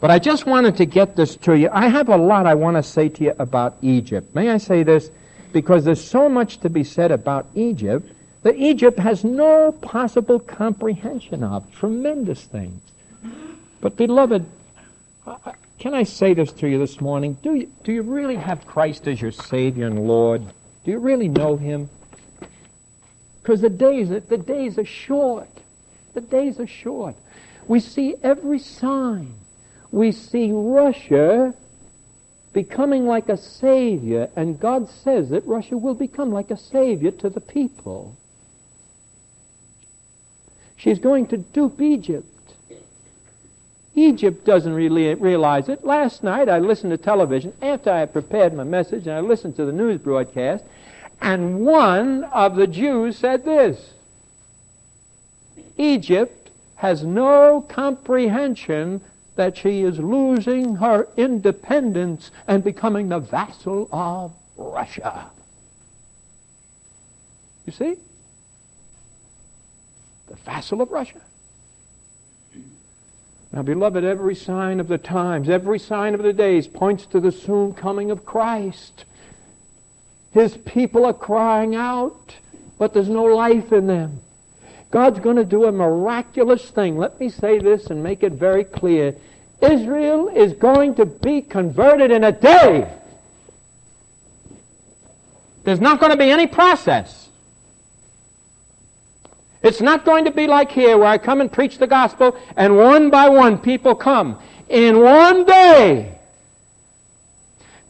But 0.00 0.11
I 0.11 0.18
just 0.18 0.46
wanted 0.46 0.78
to 0.78 0.85
get 0.85 1.14
this 1.14 1.37
to 1.37 1.57
you. 1.57 1.68
I 1.72 1.87
have 1.87 2.09
a 2.09 2.16
lot 2.16 2.46
I 2.46 2.57
want 2.57 2.76
to 2.76 2.83
say 2.83 3.09
to 3.09 3.24
you 3.24 3.35
about 3.38 3.76
Egypt. 3.83 4.35
May 4.35 4.50
I 4.50 4.59
say 4.59 4.83
this? 4.83 5.12
Because 5.52 5.85
there's 5.85 6.05
so 6.05 6.28
much 6.28 6.59
to 6.59 6.68
be 6.68 6.83
said 6.83 7.12
about 7.12 7.46
Egypt 7.55 8.11
that 8.42 8.57
Egypt 8.57 8.98
has 8.98 9.22
no 9.22 9.70
possible 9.70 10.40
comprehension 10.40 11.44
of. 11.44 11.72
Tremendous 11.72 12.42
things. 12.42 12.81
But, 13.82 13.96
beloved, 13.96 14.46
can 15.78 15.92
I 15.92 16.04
say 16.04 16.34
this 16.34 16.52
to 16.52 16.68
you 16.68 16.78
this 16.78 17.00
morning? 17.00 17.36
Do 17.42 17.56
you, 17.56 17.72
do 17.82 17.92
you 17.92 18.02
really 18.02 18.36
have 18.36 18.64
Christ 18.64 19.08
as 19.08 19.20
your 19.20 19.32
Savior 19.32 19.88
and 19.88 20.06
Lord? 20.06 20.46
Do 20.84 20.90
you 20.92 20.98
really 21.00 21.28
know 21.28 21.56
Him? 21.56 21.90
Because 23.42 23.60
the 23.60 23.68
days, 23.68 24.08
the 24.08 24.38
days 24.38 24.78
are 24.78 24.84
short. 24.84 25.50
The 26.14 26.20
days 26.20 26.60
are 26.60 26.66
short. 26.66 27.16
We 27.66 27.80
see 27.80 28.14
every 28.22 28.60
sign. 28.60 29.34
We 29.90 30.12
see 30.12 30.52
Russia 30.52 31.52
becoming 32.52 33.06
like 33.06 33.28
a 33.28 33.36
savior, 33.36 34.30
and 34.36 34.60
God 34.60 34.88
says 34.90 35.30
that 35.30 35.44
Russia 35.44 35.76
will 35.76 35.94
become 35.94 36.30
like 36.30 36.52
a 36.52 36.56
savior 36.56 37.10
to 37.10 37.28
the 37.28 37.40
people. 37.40 38.16
She's 40.76 41.00
going 41.00 41.26
to 41.28 41.36
dupe 41.38 41.80
Egypt. 41.80 42.31
Egypt 43.94 44.44
doesn't 44.44 44.72
really 44.72 45.14
realize 45.14 45.68
it. 45.68 45.85
Last 45.85 46.22
night 46.22 46.48
I 46.48 46.59
listened 46.59 46.92
to 46.92 46.96
television 46.96 47.52
after 47.61 47.90
I 47.90 48.00
had 48.00 48.12
prepared 48.12 48.55
my 48.55 48.64
message 48.64 49.07
and 49.07 49.16
I 49.16 49.20
listened 49.20 49.57
to 49.57 49.64
the 49.64 49.72
news 49.72 50.00
broadcast, 50.00 50.64
and 51.20 51.61
one 51.61 52.24
of 52.24 52.57
the 52.57 52.66
Jews 52.66 53.18
said 53.18 53.44
this 53.44 53.92
Egypt 55.76 56.50
has 56.76 57.05
no 57.05 57.61
comprehension 57.68 59.00
that 59.37 59.57
she 59.57 59.83
is 59.83 59.98
losing 59.98 60.76
her 60.76 61.09
independence 61.16 62.31
and 62.46 62.62
becoming 62.64 63.09
the 63.09 63.18
vassal 63.18 63.88
of 63.92 64.33
Russia. 64.57 65.31
You 67.66 67.72
see? 67.72 67.96
The 70.26 70.37
vassal 70.37 70.83
of 70.83 70.90
Russia. 70.90 71.20
Now, 73.52 73.62
beloved, 73.62 74.02
every 74.02 74.34
sign 74.34 74.80
of 74.80 74.88
the 74.88 74.96
times, 74.96 75.50
every 75.50 75.78
sign 75.78 76.14
of 76.14 76.22
the 76.22 76.32
days 76.32 76.66
points 76.66 77.04
to 77.06 77.20
the 77.20 77.32
soon 77.32 77.74
coming 77.74 78.10
of 78.10 78.24
Christ. 78.24 79.04
His 80.32 80.56
people 80.56 81.04
are 81.04 81.12
crying 81.12 81.74
out, 81.74 82.34
but 82.78 82.94
there's 82.94 83.10
no 83.10 83.24
life 83.24 83.70
in 83.72 83.86
them. 83.86 84.20
God's 84.90 85.20
going 85.20 85.36
to 85.36 85.44
do 85.44 85.66
a 85.66 85.72
miraculous 85.72 86.70
thing. 86.70 86.96
Let 86.96 87.20
me 87.20 87.28
say 87.28 87.58
this 87.58 87.86
and 87.88 88.02
make 88.02 88.22
it 88.22 88.32
very 88.32 88.64
clear. 88.64 89.16
Israel 89.60 90.28
is 90.28 90.54
going 90.54 90.94
to 90.94 91.04
be 91.06 91.42
converted 91.42 92.10
in 92.10 92.24
a 92.24 92.32
day. 92.32 92.90
There's 95.64 95.80
not 95.80 96.00
going 96.00 96.12
to 96.12 96.18
be 96.18 96.30
any 96.30 96.46
process. 96.46 97.21
It's 99.62 99.81
not 99.81 100.05
going 100.05 100.25
to 100.25 100.31
be 100.33 100.46
like 100.46 100.72
here 100.72 100.98
where 100.98 101.09
I 101.09 101.18
come 101.18 101.40
and 101.40 101.51
preach 101.51 101.79
the 101.79 101.87
gospel 101.87 102.37
and 102.57 102.77
one 102.77 103.11
by 103.11 103.29
one 103.29 103.59
people 103.59 103.94
come. 103.94 104.38
In 104.68 105.01
one 105.01 105.44
day, 105.44 106.18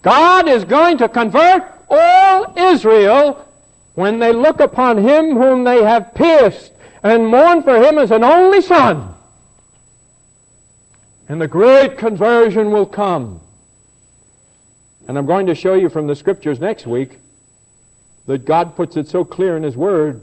God 0.02 0.48
is 0.48 0.64
going 0.64 0.98
to 0.98 1.08
convert 1.08 1.62
all 1.88 2.52
Israel 2.58 3.48
when 3.94 4.18
they 4.18 4.32
look 4.32 4.60
upon 4.60 4.98
him 4.98 5.36
whom 5.36 5.64
they 5.64 5.82
have 5.82 6.14
pierced 6.14 6.72
and 7.02 7.26
mourn 7.26 7.62
for 7.62 7.82
him 7.82 7.98
as 7.98 8.10
an 8.10 8.22
only 8.22 8.60
son. 8.60 9.14
And 11.28 11.40
the 11.40 11.48
great 11.48 11.96
conversion 11.96 12.70
will 12.70 12.86
come. 12.86 13.40
And 15.08 15.16
I'm 15.16 15.26
going 15.26 15.46
to 15.46 15.54
show 15.54 15.74
you 15.74 15.88
from 15.88 16.06
the 16.06 16.14
scriptures 16.14 16.60
next 16.60 16.86
week 16.86 17.18
that 18.26 18.44
God 18.44 18.76
puts 18.76 18.96
it 18.96 19.08
so 19.08 19.24
clear 19.24 19.56
in 19.56 19.62
his 19.62 19.76
word 19.76 20.22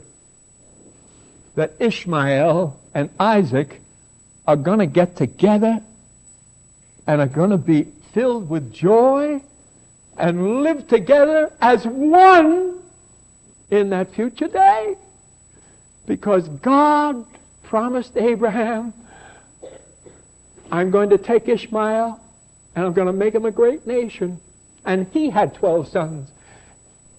that 1.60 1.74
Ishmael 1.78 2.80
and 2.94 3.10
Isaac 3.20 3.82
are 4.46 4.56
going 4.56 4.78
to 4.78 4.86
get 4.86 5.14
together 5.16 5.82
and 7.06 7.20
are 7.20 7.26
going 7.26 7.50
to 7.50 7.58
be 7.58 7.82
filled 8.14 8.48
with 8.48 8.72
joy 8.72 9.42
and 10.16 10.62
live 10.62 10.88
together 10.88 11.52
as 11.60 11.86
one 11.86 12.78
in 13.70 13.90
that 13.90 14.14
future 14.14 14.48
day. 14.48 14.96
Because 16.06 16.48
God 16.48 17.26
promised 17.62 18.16
Abraham, 18.16 18.94
I'm 20.72 20.90
going 20.90 21.10
to 21.10 21.18
take 21.18 21.46
Ishmael 21.46 22.18
and 22.74 22.86
I'm 22.86 22.94
going 22.94 23.06
to 23.06 23.12
make 23.12 23.34
him 23.34 23.44
a 23.44 23.50
great 23.50 23.86
nation. 23.86 24.40
And 24.86 25.06
he 25.12 25.28
had 25.28 25.52
12 25.52 25.88
sons. 25.88 26.30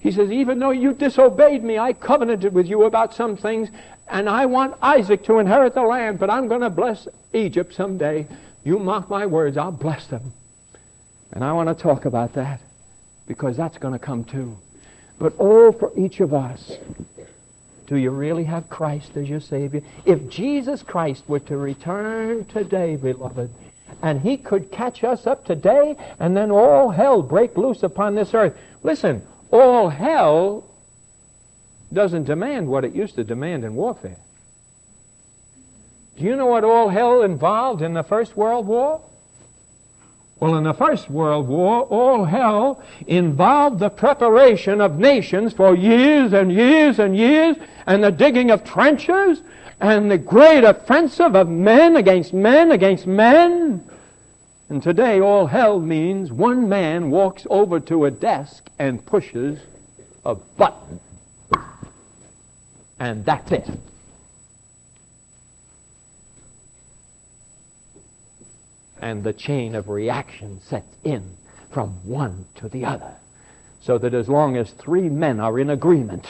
He 0.01 0.11
says, 0.11 0.31
even 0.31 0.57
though 0.57 0.71
you 0.71 0.93
disobeyed 0.93 1.63
me, 1.63 1.77
I 1.77 1.93
covenanted 1.93 2.53
with 2.53 2.65
you 2.65 2.85
about 2.85 3.13
some 3.13 3.37
things, 3.37 3.69
and 4.11 4.29
I 4.29 4.45
want 4.45 4.75
Isaac 4.81 5.23
to 5.25 5.39
inherit 5.39 5.73
the 5.73 5.81
land, 5.81 6.19
but 6.19 6.29
I'm 6.29 6.47
going 6.47 6.61
to 6.61 6.69
bless 6.69 7.07
Egypt 7.33 7.73
someday. 7.73 8.27
You 8.63 8.77
mark 8.77 9.09
my 9.09 9.25
words, 9.25 9.57
I'll 9.57 9.71
bless 9.71 10.05
them. 10.07 10.33
And 11.31 11.43
I 11.43 11.53
want 11.53 11.69
to 11.69 11.81
talk 11.81 12.05
about 12.05 12.33
that 12.33 12.59
because 13.25 13.55
that's 13.55 13.77
going 13.77 13.93
to 13.93 13.99
come 13.99 14.25
too. 14.25 14.57
But 15.17 15.33
oh, 15.39 15.71
for 15.71 15.91
each 15.97 16.19
of 16.19 16.33
us, 16.33 16.77
do 17.87 17.95
you 17.95 18.09
really 18.09 18.43
have 18.43 18.69
Christ 18.69 19.15
as 19.15 19.29
your 19.29 19.39
Savior? 19.39 19.81
If 20.05 20.29
Jesus 20.29 20.83
Christ 20.83 21.23
were 21.27 21.39
to 21.39 21.55
return 21.55 22.45
today, 22.45 22.97
beloved, 22.97 23.49
and 24.01 24.21
he 24.21 24.35
could 24.35 24.71
catch 24.71 25.03
us 25.03 25.25
up 25.25 25.45
today, 25.45 25.95
and 26.19 26.35
then 26.35 26.51
all 26.51 26.89
hell 26.89 27.21
break 27.21 27.55
loose 27.55 27.83
upon 27.83 28.15
this 28.15 28.33
earth. 28.33 28.57
Listen, 28.83 29.21
all 29.51 29.89
hell 29.89 30.65
doesn't 31.93 32.23
demand 32.23 32.67
what 32.67 32.85
it 32.85 32.93
used 32.93 33.15
to 33.15 33.23
demand 33.23 33.63
in 33.63 33.75
warfare. 33.75 34.17
Do 36.17 36.23
you 36.23 36.35
know 36.35 36.45
what 36.45 36.63
all 36.63 36.89
hell 36.89 37.23
involved 37.23 37.81
in 37.81 37.93
the 37.93 38.03
First 38.03 38.37
World 38.37 38.67
War? 38.67 39.01
Well, 40.39 40.55
in 40.55 40.63
the 40.63 40.73
First 40.73 41.09
World 41.09 41.47
War, 41.47 41.81
all 41.81 42.25
hell 42.25 42.83
involved 43.05 43.79
the 43.79 43.89
preparation 43.89 44.81
of 44.81 44.97
nations 44.97 45.53
for 45.53 45.75
years 45.75 46.33
and 46.33 46.51
years 46.51 46.97
and 46.99 47.15
years, 47.15 47.57
and 47.85 48.03
the 48.03 48.11
digging 48.11 48.49
of 48.49 48.63
trenches, 48.63 49.41
and 49.79 50.09
the 50.09 50.17
great 50.17 50.63
offensive 50.63 51.35
of 51.35 51.47
men 51.47 51.95
against 51.95 52.33
men 52.33 52.71
against 52.71 53.05
men. 53.05 53.83
And 54.69 54.81
today, 54.81 55.19
all 55.19 55.47
hell 55.47 55.79
means 55.79 56.31
one 56.31 56.67
man 56.69 57.11
walks 57.11 57.45
over 57.49 57.79
to 57.81 58.05
a 58.05 58.11
desk 58.11 58.69
and 58.79 59.05
pushes 59.05 59.59
a 60.25 60.35
button 60.35 60.99
and 63.01 63.25
that's 63.25 63.51
it. 63.51 63.67
And 69.01 69.23
the 69.23 69.33
chain 69.33 69.73
of 69.73 69.89
reaction 69.89 70.61
sets 70.61 70.95
in 71.03 71.35
from 71.71 71.89
one 72.07 72.45
to 72.57 72.69
the 72.69 72.85
other. 72.85 73.15
So 73.81 73.97
that 73.97 74.13
as 74.13 74.29
long 74.29 74.55
as 74.55 74.69
three 74.69 75.09
men 75.09 75.39
are 75.39 75.57
in 75.57 75.71
agreement 75.71 76.27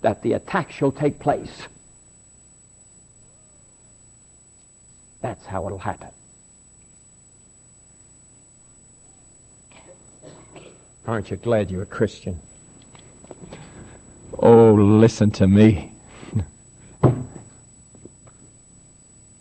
that 0.00 0.20
the 0.22 0.32
attack 0.32 0.72
shall 0.72 0.90
take 0.90 1.20
place, 1.20 1.68
that's 5.20 5.46
how 5.46 5.64
it'll 5.66 5.78
happen. 5.78 6.10
Aren't 11.06 11.30
you 11.30 11.36
glad 11.36 11.70
you're 11.70 11.82
a 11.82 11.86
Christian? 11.86 12.40
Oh, 14.38 14.74
listen 14.74 15.30
to 15.32 15.46
me. 15.46 15.92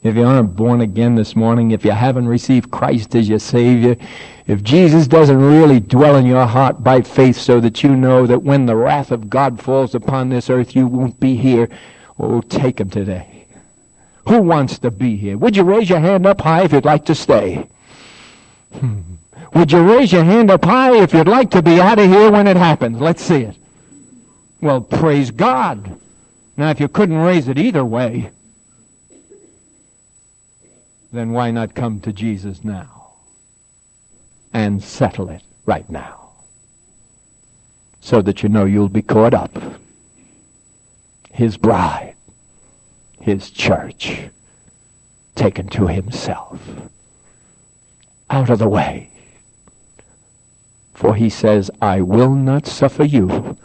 If 0.03 0.17
you 0.17 0.25
aren't 0.25 0.57
born 0.57 0.81
again 0.81 1.15
this 1.15 1.33
morning, 1.33 1.71
if 1.71 1.85
you 1.85 1.91
haven't 1.91 2.27
received 2.27 2.69
Christ 2.69 3.15
as 3.15 3.29
your 3.29 3.39
Savior, 3.39 3.95
if 4.47 4.61
Jesus 4.61 5.07
doesn't 5.07 5.39
really 5.39 5.79
dwell 5.79 6.17
in 6.17 6.25
your 6.25 6.45
heart 6.45 6.83
by 6.83 7.01
faith 7.01 7.37
so 7.37 7.61
that 7.61 7.83
you 7.83 7.95
know 7.95 8.27
that 8.27 8.43
when 8.43 8.65
the 8.65 8.75
wrath 8.75 9.11
of 9.11 9.29
God 9.29 9.61
falls 9.61 9.95
upon 9.95 10.27
this 10.27 10.49
earth, 10.49 10.75
you 10.75 10.87
won't 10.87 11.17
be 11.21 11.37
here, 11.37 11.69
oh, 12.19 12.41
take 12.41 12.81
him 12.81 12.89
today. 12.89 13.45
Who 14.27 14.41
wants 14.41 14.77
to 14.79 14.91
be 14.91 15.15
here? 15.15 15.37
Would 15.37 15.55
you 15.55 15.63
raise 15.63 15.89
your 15.89 15.99
hand 15.99 16.25
up 16.25 16.41
high 16.41 16.63
if 16.63 16.73
you'd 16.73 16.83
like 16.83 17.05
to 17.05 17.15
stay? 17.15 17.65
Hmm. 18.73 19.01
Would 19.53 19.71
you 19.71 19.81
raise 19.83 20.11
your 20.11 20.23
hand 20.25 20.51
up 20.51 20.65
high 20.65 21.01
if 21.01 21.13
you'd 21.13 21.27
like 21.29 21.49
to 21.51 21.61
be 21.61 21.79
out 21.79 21.99
of 21.99 22.09
here 22.09 22.29
when 22.29 22.47
it 22.47 22.57
happens? 22.57 22.99
Let's 22.99 23.23
see 23.23 23.43
it. 23.43 23.55
Well, 24.63 24.79
praise 24.79 25.29
God. 25.29 25.99
Now, 26.55 26.69
if 26.69 26.79
you 26.79 26.87
couldn't 26.87 27.17
raise 27.17 27.49
it 27.49 27.59
either 27.59 27.83
way, 27.83 28.31
then 31.11 31.33
why 31.33 31.51
not 31.51 31.75
come 31.75 31.99
to 31.99 32.13
Jesus 32.13 32.63
now 32.63 33.15
and 34.53 34.81
settle 34.81 35.29
it 35.29 35.41
right 35.65 35.89
now 35.89 36.29
so 37.99 38.21
that 38.21 38.41
you 38.41 38.47
know 38.47 38.63
you'll 38.63 38.87
be 38.87 39.01
caught 39.01 39.33
up? 39.33 39.51
His 41.33 41.57
bride, 41.57 42.15
his 43.19 43.51
church, 43.51 44.29
taken 45.35 45.67
to 45.71 45.87
himself. 45.87 46.57
Out 48.29 48.49
of 48.49 48.59
the 48.59 48.69
way. 48.69 49.09
For 50.93 51.15
he 51.15 51.29
says, 51.29 51.69
I 51.81 51.99
will 51.99 52.33
not 52.33 52.65
suffer 52.65 53.03
you 53.03 53.57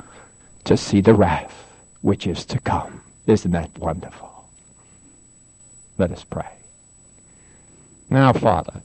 to 0.69 0.77
see 0.77 1.01
the 1.01 1.15
wrath 1.15 1.65
which 2.03 2.27
is 2.27 2.45
to 2.47 2.61
come. 2.61 3.01
Isn't 3.27 3.51
that 3.53 3.77
wonderful? 3.79 4.49
Let 5.99 6.13
us 6.13 6.25
pray. 6.25 6.49
Now, 8.11 8.33
Father, 8.33 8.81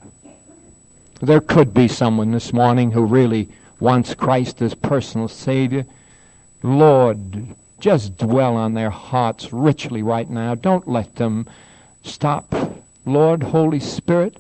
there 1.22 1.42
could 1.42 1.74
be 1.74 1.88
someone 1.88 2.32
this 2.32 2.52
morning 2.52 2.92
who 2.92 3.06
really 3.06 3.50
wants 3.80 4.16
Christ 4.16 4.62
as 4.62 4.74
personal 4.74 5.28
Savior. 5.28 5.86
Lord, 6.64 7.56
Just 7.80 8.16
dwell 8.16 8.56
on 8.56 8.76
their 8.76 8.90
hearts 8.90 9.52
richly 9.52 10.02
right 10.02 10.30
now. 10.30 10.56
Don't 10.56 10.88
let 10.88 11.18
them 11.18 11.46
stop. 12.02 12.56
Lord, 13.06 13.44
Holy 13.44 13.82
Spirit, 13.82 14.38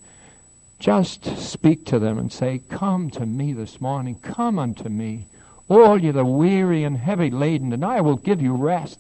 just 0.79 1.25
speak 1.37 1.85
to 1.87 1.99
them 1.99 2.17
and 2.17 2.31
say, 2.31 2.61
Come 2.69 3.09
to 3.09 3.25
me 3.25 3.51
this 3.51 3.81
morning. 3.81 4.15
Come 4.21 4.57
unto 4.57 4.87
me. 4.87 5.27
All 5.73 5.97
you 5.97 6.11
the 6.11 6.23
weary 6.23 6.83
and 6.83 6.95
heavy 6.95 7.31
laden, 7.31 7.73
and 7.73 7.83
I 7.83 7.99
will 7.99 8.17
give 8.17 8.43
you 8.43 8.53
rest. 8.53 8.99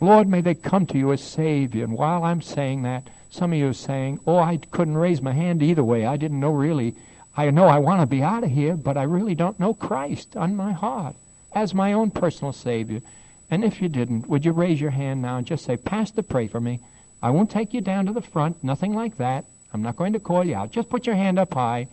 Lord, 0.00 0.26
may 0.26 0.40
they 0.40 0.54
come 0.54 0.86
to 0.86 0.96
you 0.96 1.12
as 1.12 1.22
Savior. 1.22 1.84
And 1.84 1.92
while 1.92 2.24
I'm 2.24 2.40
saying 2.40 2.80
that, 2.84 3.08
some 3.28 3.52
of 3.52 3.58
you 3.58 3.68
are 3.68 3.74
saying, 3.74 4.20
Oh, 4.26 4.38
I 4.38 4.56
couldn't 4.56 4.96
raise 4.96 5.20
my 5.20 5.34
hand 5.34 5.62
either 5.62 5.84
way. 5.84 6.06
I 6.06 6.16
didn't 6.16 6.40
know 6.40 6.52
really. 6.52 6.94
I 7.36 7.50
know 7.50 7.66
I 7.66 7.78
want 7.78 8.00
to 8.00 8.06
be 8.06 8.22
out 8.22 8.42
of 8.42 8.50
here, 8.50 8.74
but 8.74 8.96
I 8.96 9.02
really 9.02 9.34
don't 9.34 9.60
know 9.60 9.74
Christ 9.74 10.34
on 10.34 10.56
my 10.56 10.72
heart 10.72 11.14
as 11.52 11.74
my 11.74 11.92
own 11.92 12.10
personal 12.10 12.54
Savior. 12.54 13.02
And 13.50 13.62
if 13.62 13.82
you 13.82 13.90
didn't, 13.90 14.26
would 14.30 14.46
you 14.46 14.52
raise 14.52 14.80
your 14.80 14.92
hand 14.92 15.20
now 15.20 15.36
and 15.36 15.46
just 15.46 15.66
say, 15.66 15.76
Pastor, 15.76 16.22
pray 16.22 16.48
for 16.48 16.58
me. 16.58 16.80
I 17.22 17.28
won't 17.28 17.50
take 17.50 17.74
you 17.74 17.82
down 17.82 18.06
to 18.06 18.14
the 18.14 18.22
front, 18.22 18.64
nothing 18.64 18.94
like 18.94 19.18
that. 19.18 19.44
I'm 19.74 19.82
not 19.82 19.96
going 19.96 20.14
to 20.14 20.20
call 20.20 20.42
you 20.42 20.54
out. 20.54 20.72
Just 20.72 20.88
put 20.88 21.06
your 21.06 21.16
hand 21.16 21.38
up 21.38 21.52
high. 21.52 21.88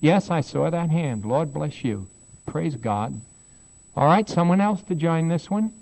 Yes, 0.00 0.30
I 0.30 0.40
saw 0.40 0.70
that 0.70 0.88
hand. 0.88 1.26
Lord 1.26 1.52
bless 1.52 1.84
you. 1.84 2.08
Praise 2.46 2.76
God. 2.76 3.20
All 3.94 4.06
right, 4.06 4.28
someone 4.28 4.60
else 4.60 4.82
to 4.84 4.94
join 4.94 5.28
this 5.28 5.50
one 5.50 5.72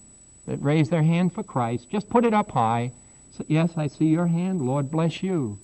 that 0.47 0.63
raised 0.63 0.91
their 0.91 1.03
hand 1.03 1.33
for 1.33 1.43
Christ. 1.43 1.91
Just 1.91 2.09
put 2.09 2.25
it 2.25 2.35
up 2.35 2.51
high. 2.51 2.93
So, 3.33 3.45
yes, 3.47 3.73
I 3.77 3.87
see 3.87 4.07
your 4.07 4.27
hand. 4.27 4.63
Lord 4.63 4.91
bless 4.91 5.23
you. 5.23 5.59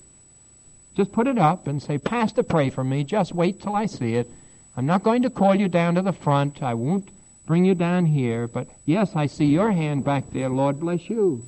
Just 0.97 1.12
put 1.12 1.26
it 1.26 1.38
up 1.38 1.66
and 1.66 1.82
say, 1.82 1.99
Pastor, 1.99 2.42
pray 2.42 2.70
for 2.70 2.84
me. 2.84 3.03
Just 3.03 3.34
wait 3.34 3.61
till 3.61 3.74
I 3.74 3.86
see 3.86 4.14
it. 4.14 4.30
I'm 4.76 4.86
not 4.86 5.03
going 5.03 5.22
to 5.22 5.30
call 5.30 5.55
you 5.55 5.68
down 5.68 5.97
to 5.97 6.03
the 6.03 6.12
front. 6.12 6.62
I 6.62 6.74
won't 6.74 7.09
bring 7.47 7.64
you 7.64 7.74
down 7.74 8.07
here. 8.07 8.47
But 8.47 8.68
yes, 8.84 9.16
I 9.16 9.26
see 9.26 9.47
your 9.47 9.72
hand 9.72 10.05
back 10.05 10.30
there. 10.30 10.49
Lord 10.49 10.78
bless 10.78 11.11
you. 11.11 11.44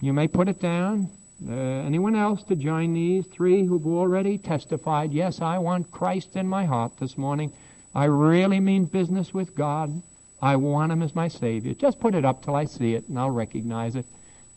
You 0.00 0.12
may 0.12 0.28
put 0.28 0.48
it 0.48 0.60
down. 0.60 1.10
Uh, 1.48 1.52
anyone 1.52 2.14
else 2.14 2.42
to 2.44 2.56
join 2.56 2.92
these 2.92 3.24
three 3.26 3.64
who've 3.64 3.86
already 3.86 4.38
testified, 4.38 5.12
yes, 5.12 5.40
I 5.40 5.58
want 5.58 5.90
Christ 5.90 6.36
in 6.36 6.48
my 6.48 6.64
heart 6.64 6.98
this 6.98 7.16
morning. 7.16 7.52
I 7.94 8.04
really 8.04 8.60
mean 8.60 8.84
business 8.84 9.32
with 9.32 9.54
God. 9.54 10.02
I 10.40 10.56
want 10.56 10.92
Him 10.92 11.02
as 11.02 11.14
my 11.14 11.28
Savior. 11.28 11.74
Just 11.74 12.00
put 12.00 12.14
it 12.14 12.24
up 12.24 12.42
till 12.42 12.54
I 12.54 12.64
see 12.64 12.94
it 12.94 13.08
and 13.08 13.18
I'll 13.18 13.30
recognize 13.30 13.96
it. 13.96 14.06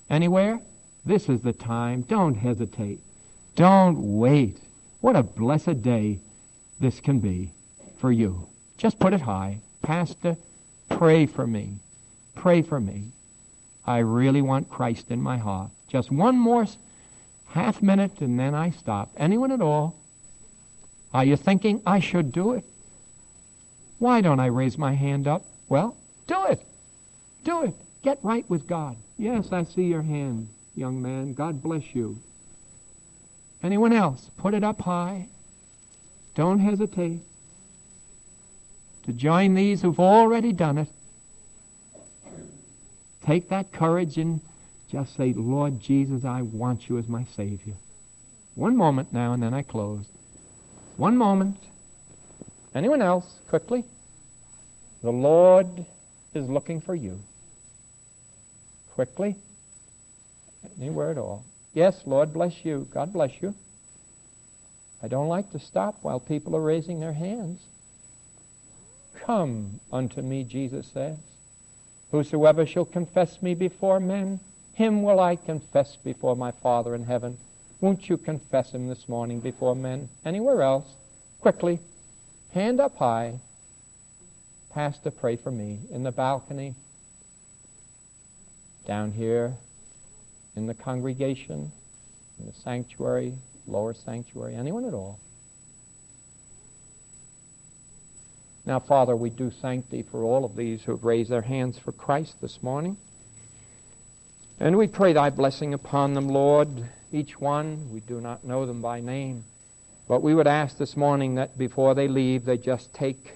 Anywhere? 0.10 0.60
This 1.06 1.30
is 1.30 1.42
the 1.42 1.54
time. 1.54 2.02
Don't 2.02 2.36
hesitate. 2.36 3.00
Don't 3.56 4.18
wait. 4.18 4.60
What 5.00 5.16
a 5.16 5.24
blessed 5.24 5.82
day 5.82 6.20
this 6.80 7.00
can 7.00 7.20
be 7.20 7.52
for 7.98 8.12
you. 8.12 8.48
Just 8.78 9.00
put 9.00 9.14
it 9.14 9.22
high. 9.22 9.62
Pastor, 9.82 10.38
pray 10.90 11.26
for 11.26 11.48
me. 11.48 11.80
Pray 12.36 12.62
for 12.62 12.80
me. 12.80 13.12
I 13.86 14.00
really 14.00 14.42
want 14.42 14.70
Christ 14.70 15.10
in 15.10 15.22
my 15.22 15.38
heart. 15.38 15.72
Just 15.88 16.12
one 16.12 16.38
more 16.38 16.66
half 17.48 17.82
minute 17.82 18.22
and 18.22 18.40
then 18.40 18.54
I 18.54 18.70
stop. 18.70 19.12
Anyone 19.18 19.52
at 19.52 19.62
all? 19.62 19.96
Are 21.14 21.26
you 21.26 21.36
thinking 21.36 21.82
I 21.86 22.00
should 22.00 22.32
do 22.32 22.54
it? 22.54 22.64
Why 24.02 24.22
don't 24.22 24.40
I 24.40 24.48
raise 24.48 24.80
my 24.80 24.94
hand 24.94 25.28
up? 25.28 25.46
Well, 25.70 25.96
do 26.26 26.46
it. 26.46 26.66
Do 27.44 27.62
it. 27.66 27.76
Get 28.02 28.18
right 28.24 28.50
with 28.50 28.66
God. 28.66 28.98
Yes, 29.16 29.52
I 29.52 29.64
see 29.64 29.84
your 29.84 30.02
hand, 30.02 30.50
young 30.74 31.04
man. 31.04 31.36
God 31.36 31.62
bless 31.62 31.94
you. 31.94 32.20
Anyone 33.62 33.94
else? 33.94 34.32
Put 34.38 34.56
it 34.56 34.64
up 34.64 34.82
high. 34.82 35.28
Don't 36.34 36.58
hesitate 36.58 37.22
to 39.04 39.14
join 39.14 39.54
these 39.54 39.84
who've 39.84 40.00
already 40.00 40.52
done 40.52 40.80
it. 40.80 40.90
Take 43.24 43.50
that 43.50 43.72
courage 43.72 44.18
and 44.18 44.42
just 44.90 45.16
say, 45.16 45.32
Lord 45.32 45.80
Jesus, 45.80 46.26
I 46.26 46.42
want 46.42 46.90
you 46.90 46.98
as 46.98 47.08
my 47.08 47.24
Savior. 47.36 47.76
One 48.56 48.76
moment 48.76 49.14
now, 49.14 49.34
and 49.34 49.44
then 49.44 49.54
I 49.54 49.62
close. 49.62 50.08
One 50.98 51.18
moment. 51.18 51.58
Anyone 52.74 53.02
else? 53.02 53.40
Quickly. 53.50 53.84
The 55.02 55.12
Lord 55.12 55.86
is 56.34 56.48
looking 56.48 56.82
for 56.82 56.96
you. 56.96 57.20
Quickly. 58.94 59.36
Anywhere 60.80 61.12
at 61.12 61.18
all. 61.18 61.44
Yes, 61.74 62.04
Lord 62.06 62.34
bless 62.34 62.64
you. 62.64 62.88
God 62.94 63.14
bless 63.14 63.42
you. 63.42 63.56
I 65.04 65.08
don't 65.08 65.28
like 65.28 65.52
to 65.52 65.60
stop 65.60 65.96
while 66.02 66.20
people 66.20 66.56
are 66.56 66.62
raising 66.62 67.00
their 67.00 67.14
hands. 67.14 67.62
Come 69.16 69.80
unto 69.92 70.22
me, 70.22 70.44
Jesus 70.44 70.88
says. 70.88 71.18
Whosoever 72.12 72.66
shall 72.66 72.86
confess 72.86 73.42
me 73.42 73.56
before 73.56 74.00
men, 74.00 74.40
him 74.74 75.02
will 75.02 75.20
I 75.20 75.36
confess 75.36 75.96
before 75.96 76.36
my 76.36 76.52
Father 76.52 76.94
in 76.94 77.06
heaven. 77.06 77.38
Won't 77.80 78.10
you 78.10 78.18
confess 78.18 78.72
him 78.72 78.88
this 78.88 79.10
morning 79.10 79.40
before 79.40 79.76
men? 79.76 80.10
Anywhere 80.24 80.62
else? 80.62 80.88
Quickly. 81.40 81.80
Hand 82.54 82.82
up 82.82 82.98
high. 82.98 83.40
Pastor, 84.72 85.12
pray 85.12 85.38
for 85.38 85.52
me. 85.52 85.80
In 85.90 86.04
the 86.04 86.12
balcony. 86.12 86.76
Down 88.86 89.12
here. 89.12 89.56
In 90.56 90.68
the 90.68 90.74
congregation. 90.74 91.72
In 92.40 92.46
the 92.46 92.54
sanctuary. 92.54 93.34
Lower 93.68 93.94
sanctuary. 93.94 94.56
Anyone 94.56 94.86
at 94.86 94.94
all. 94.94 95.20
Now, 98.66 98.80
Father, 98.80 99.16
we 99.16 99.30
do 99.30 99.50
thank 99.50 99.90
Thee 99.90 100.04
for 100.04 100.24
all 100.24 100.46
of 100.46 100.56
these 100.56 100.84
who 100.84 100.92
have 100.92 101.04
raised 101.04 101.32
their 101.32 101.42
hands 101.42 101.80
for 101.80 101.92
Christ 101.92 102.42
this 102.42 102.62
morning. 102.62 102.98
And 104.60 104.78
we 104.78 104.88
pray 104.88 105.14
Thy 105.14 105.30
blessing 105.30 105.74
upon 105.74 106.14
them, 106.14 106.28
Lord, 106.28 106.90
each 107.12 107.40
one. 107.40 107.92
We 107.92 108.02
do 108.02 108.22
not 108.22 108.44
know 108.44 108.66
them 108.66 108.82
by 108.82 109.00
name. 109.00 109.46
But 110.12 110.24
we 110.24 110.36
would 110.36 110.46
ask 110.46 110.78
this 110.78 110.98
morning 110.98 111.36
that 111.36 111.58
before 111.58 111.96
they 111.96 112.10
leave, 112.10 112.44
they 112.44 112.58
just 112.58 112.94
take 112.94 113.36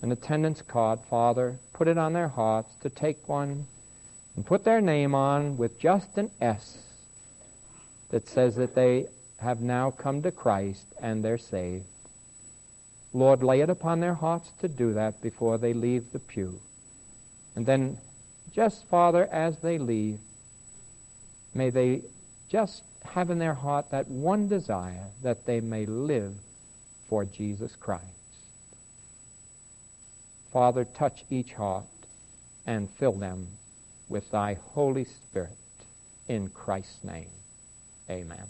an 0.00 0.10
attendance 0.10 0.62
card, 0.62 1.00
Father, 1.10 1.58
put 1.74 1.86
it 1.86 1.98
on 1.98 2.14
their 2.14 2.28
hearts 2.28 2.76
to 2.76 2.88
take 2.88 3.28
one 3.28 3.66
and 4.34 4.46
put 4.46 4.64
their 4.64 4.80
name 4.80 5.14
on 5.14 5.58
with 5.58 5.78
just 5.78 6.16
an 6.16 6.30
S 6.40 6.78
that 8.08 8.26
says 8.26 8.56
that 8.56 8.74
they 8.74 9.08
have 9.36 9.60
now 9.60 9.90
come 9.90 10.22
to 10.22 10.32
Christ 10.32 10.86
and 10.98 11.22
they're 11.22 11.36
saved. 11.36 11.84
Lord, 13.12 13.42
lay 13.42 13.60
it 13.60 13.68
upon 13.68 14.00
their 14.00 14.14
hearts 14.14 14.50
to 14.62 14.68
do 14.68 14.94
that 14.94 15.20
before 15.20 15.58
they 15.58 15.74
leave 15.74 16.10
the 16.10 16.20
pew. 16.20 16.58
And 17.54 17.66
then, 17.66 17.98
just, 18.50 18.88
Father, 18.88 19.28
as 19.30 19.58
they 19.58 19.76
leave, 19.76 20.20
may 21.52 21.68
they 21.68 22.00
just 22.48 22.82
have 23.04 23.30
in 23.30 23.38
their 23.38 23.54
heart 23.54 23.90
that 23.90 24.08
one 24.08 24.48
desire 24.48 25.06
that 25.22 25.46
they 25.46 25.60
may 25.60 25.86
live 25.86 26.34
for 27.08 27.24
Jesus 27.24 27.76
Christ. 27.76 28.04
Father, 30.52 30.84
touch 30.84 31.24
each 31.30 31.52
heart 31.52 31.84
and 32.66 32.88
fill 32.90 33.12
them 33.12 33.46
with 34.08 34.30
thy 34.30 34.54
Holy 34.54 35.04
Spirit. 35.04 35.56
In 36.28 36.48
Christ's 36.48 37.04
name, 37.04 37.28
amen. 38.08 38.46